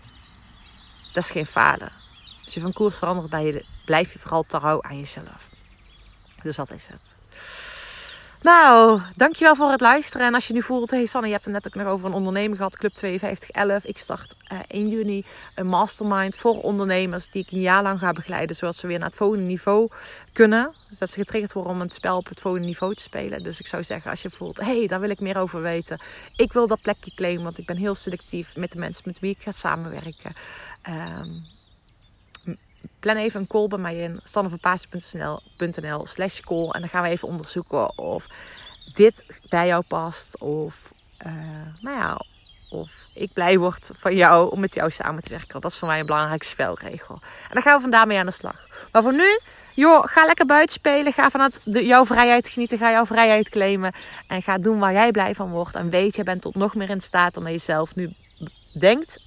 dat 1.13 1.25
is 1.25 1.31
geen 1.31 1.47
falen. 1.47 1.93
Als 2.45 2.55
je 2.55 2.61
van 2.61 2.73
koers 2.73 2.97
verandert, 2.97 3.65
blijf 3.85 4.13
je 4.13 4.19
vooral 4.19 4.43
trouw 4.43 4.83
aan 4.83 4.99
jezelf. 4.99 5.49
Dus 6.43 6.57
dat 6.57 6.71
is 6.71 6.87
het. 6.87 7.15
Nou, 8.45 9.01
dankjewel 9.17 9.55
voor 9.55 9.71
het 9.71 9.81
luisteren. 9.81 10.27
En 10.27 10.35
als 10.35 10.47
je 10.47 10.53
nu 10.53 10.63
voelt, 10.63 10.91
hey 10.91 11.07
Sanne, 11.07 11.27
je 11.27 11.33
hebt 11.33 11.45
het 11.45 11.55
net 11.55 11.67
ook 11.67 11.75
nog 11.75 11.87
over 11.87 12.07
een 12.07 12.13
ondernemer 12.13 12.57
gehad, 12.57 12.77
Club 12.77 12.99
5211. 12.99 13.85
Ik 13.85 13.99
start 13.99 14.35
uh, 14.53 14.59
in 14.69 14.89
juni 14.89 15.25
een 15.55 15.67
mastermind 15.67 16.37
voor 16.37 16.63
ondernemers 16.63 17.31
die 17.31 17.43
ik 17.43 17.53
een 17.53 17.61
jaar 17.61 17.83
lang 17.83 17.99
ga 17.99 18.13
begeleiden, 18.13 18.57
zodat 18.57 18.77
ze 18.77 18.87
weer 18.87 18.99
naar 18.99 19.09
het 19.09 19.17
volgende 19.17 19.45
niveau 19.45 19.89
kunnen. 20.33 20.73
Dus 20.89 20.99
dat 20.99 21.11
ze 21.11 21.19
getriggerd 21.19 21.53
worden 21.53 21.73
om 21.73 21.81
het 21.81 21.95
spel 21.95 22.17
op 22.17 22.29
het 22.29 22.41
volgende 22.41 22.67
niveau 22.67 22.95
te 22.95 23.03
spelen. 23.03 23.43
Dus 23.43 23.61
ik 23.61 23.67
zou 23.67 23.83
zeggen, 23.83 24.11
als 24.11 24.23
je 24.23 24.31
voelt, 24.31 24.61
hey, 24.61 24.87
daar 24.87 25.01
wil 25.01 25.11
ik 25.11 25.21
meer 25.21 25.39
over 25.39 25.63
weten. 25.63 26.01
Ik 26.37 26.53
wil 26.53 26.67
dat 26.67 26.83
plekje 26.83 27.15
claimen, 27.15 27.43
want 27.43 27.59
ik 27.59 27.67
ben 27.67 27.77
heel 27.77 27.95
selectief 27.95 28.57
met 28.57 28.73
de 28.73 28.79
mensen 28.79 29.03
met 29.07 29.19
wie 29.19 29.31
ik 29.31 29.43
ga 29.43 29.53
samenwerken. 29.53 30.33
Um, 30.89 31.54
plan 33.01 33.17
even 33.17 33.41
een 33.41 33.47
call 33.47 33.69
bij 33.69 33.79
mij 33.79 33.97
in 33.97 34.21
sanneverpaas.nl 34.25 36.07
slash 36.07 36.41
call. 36.41 36.69
En 36.71 36.81
dan 36.81 36.89
gaan 36.89 37.03
we 37.03 37.09
even 37.09 37.29
onderzoeken 37.29 37.99
of 37.99 38.27
dit 38.95 39.25
bij 39.49 39.67
jou 39.67 39.85
past. 39.89 40.39
Of, 40.39 40.93
uh, 41.27 41.33
nou 41.81 41.97
ja, 41.97 42.21
of 42.71 43.07
ik 43.15 43.33
blij 43.33 43.59
word 43.59 43.91
van 43.95 44.17
jou 44.17 44.51
om 44.51 44.61
met 44.61 44.75
jou 44.75 44.91
samen 44.91 45.23
te 45.23 45.31
werken. 45.31 45.61
Dat 45.61 45.71
is 45.71 45.79
voor 45.79 45.89
mij 45.89 46.01
een 46.01 46.07
belangrijke 46.07 46.47
spelregel. 46.47 47.15
En 47.15 47.51
dan 47.53 47.63
gaan 47.63 47.75
we 47.75 47.81
vandaar 47.81 48.07
mee 48.07 48.19
aan 48.19 48.27
de 48.27 48.33
slag. 48.33 48.67
Maar 48.93 49.03
voor 49.03 49.15
nu, 49.15 49.41
joh, 49.75 50.07
ga 50.07 50.27
lekker 50.27 50.47
buiten 50.47 50.75
spelen. 50.75 51.13
Ga 51.13 51.31
vanuit 51.31 51.61
de, 51.65 51.85
jouw 51.85 52.07
vrijheid 52.07 52.49
genieten. 52.49 52.79
Ga 52.79 52.91
jouw 52.91 53.07
vrijheid 53.07 53.49
claimen. 53.49 53.93
En 54.27 54.43
ga 54.43 54.59
doen 54.59 54.79
waar 54.79 54.93
jij 54.93 55.11
blij 55.11 55.35
van 55.35 55.51
wordt. 55.51 55.75
En 55.75 55.91
weet, 55.91 56.17
je 56.17 56.23
bent 56.23 56.43
tot 56.43 56.55
nog 56.55 56.75
meer 56.75 56.91
in 56.91 57.01
staat 57.01 57.35
dan 57.35 57.53
je 57.53 57.59
zelf 57.59 57.95
nu 57.95 58.13
denkt. 58.79 59.23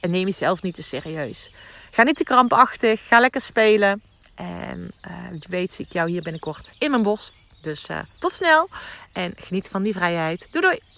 En 0.00 0.10
neem 0.10 0.26
jezelf 0.26 0.62
niet 0.62 0.74
te 0.74 0.82
serieus. 0.82 1.50
Ga 1.94 2.02
niet 2.02 2.16
te 2.16 2.24
krampachtig. 2.24 3.06
Ga 3.06 3.20
lekker 3.20 3.40
spelen. 3.40 4.02
En 4.34 4.92
uh, 5.08 5.40
je 5.40 5.48
weet, 5.48 5.72
zie 5.72 5.84
ik 5.84 5.92
jou 5.92 6.10
hier 6.10 6.22
binnenkort 6.22 6.72
in 6.78 6.90
mijn 6.90 7.02
bos. 7.02 7.32
Dus 7.62 7.88
uh, 7.88 7.98
tot 8.18 8.32
snel. 8.32 8.68
En 9.12 9.32
geniet 9.36 9.68
van 9.68 9.82
die 9.82 9.92
vrijheid. 9.92 10.46
Doei 10.50 10.64
doei. 10.64 10.91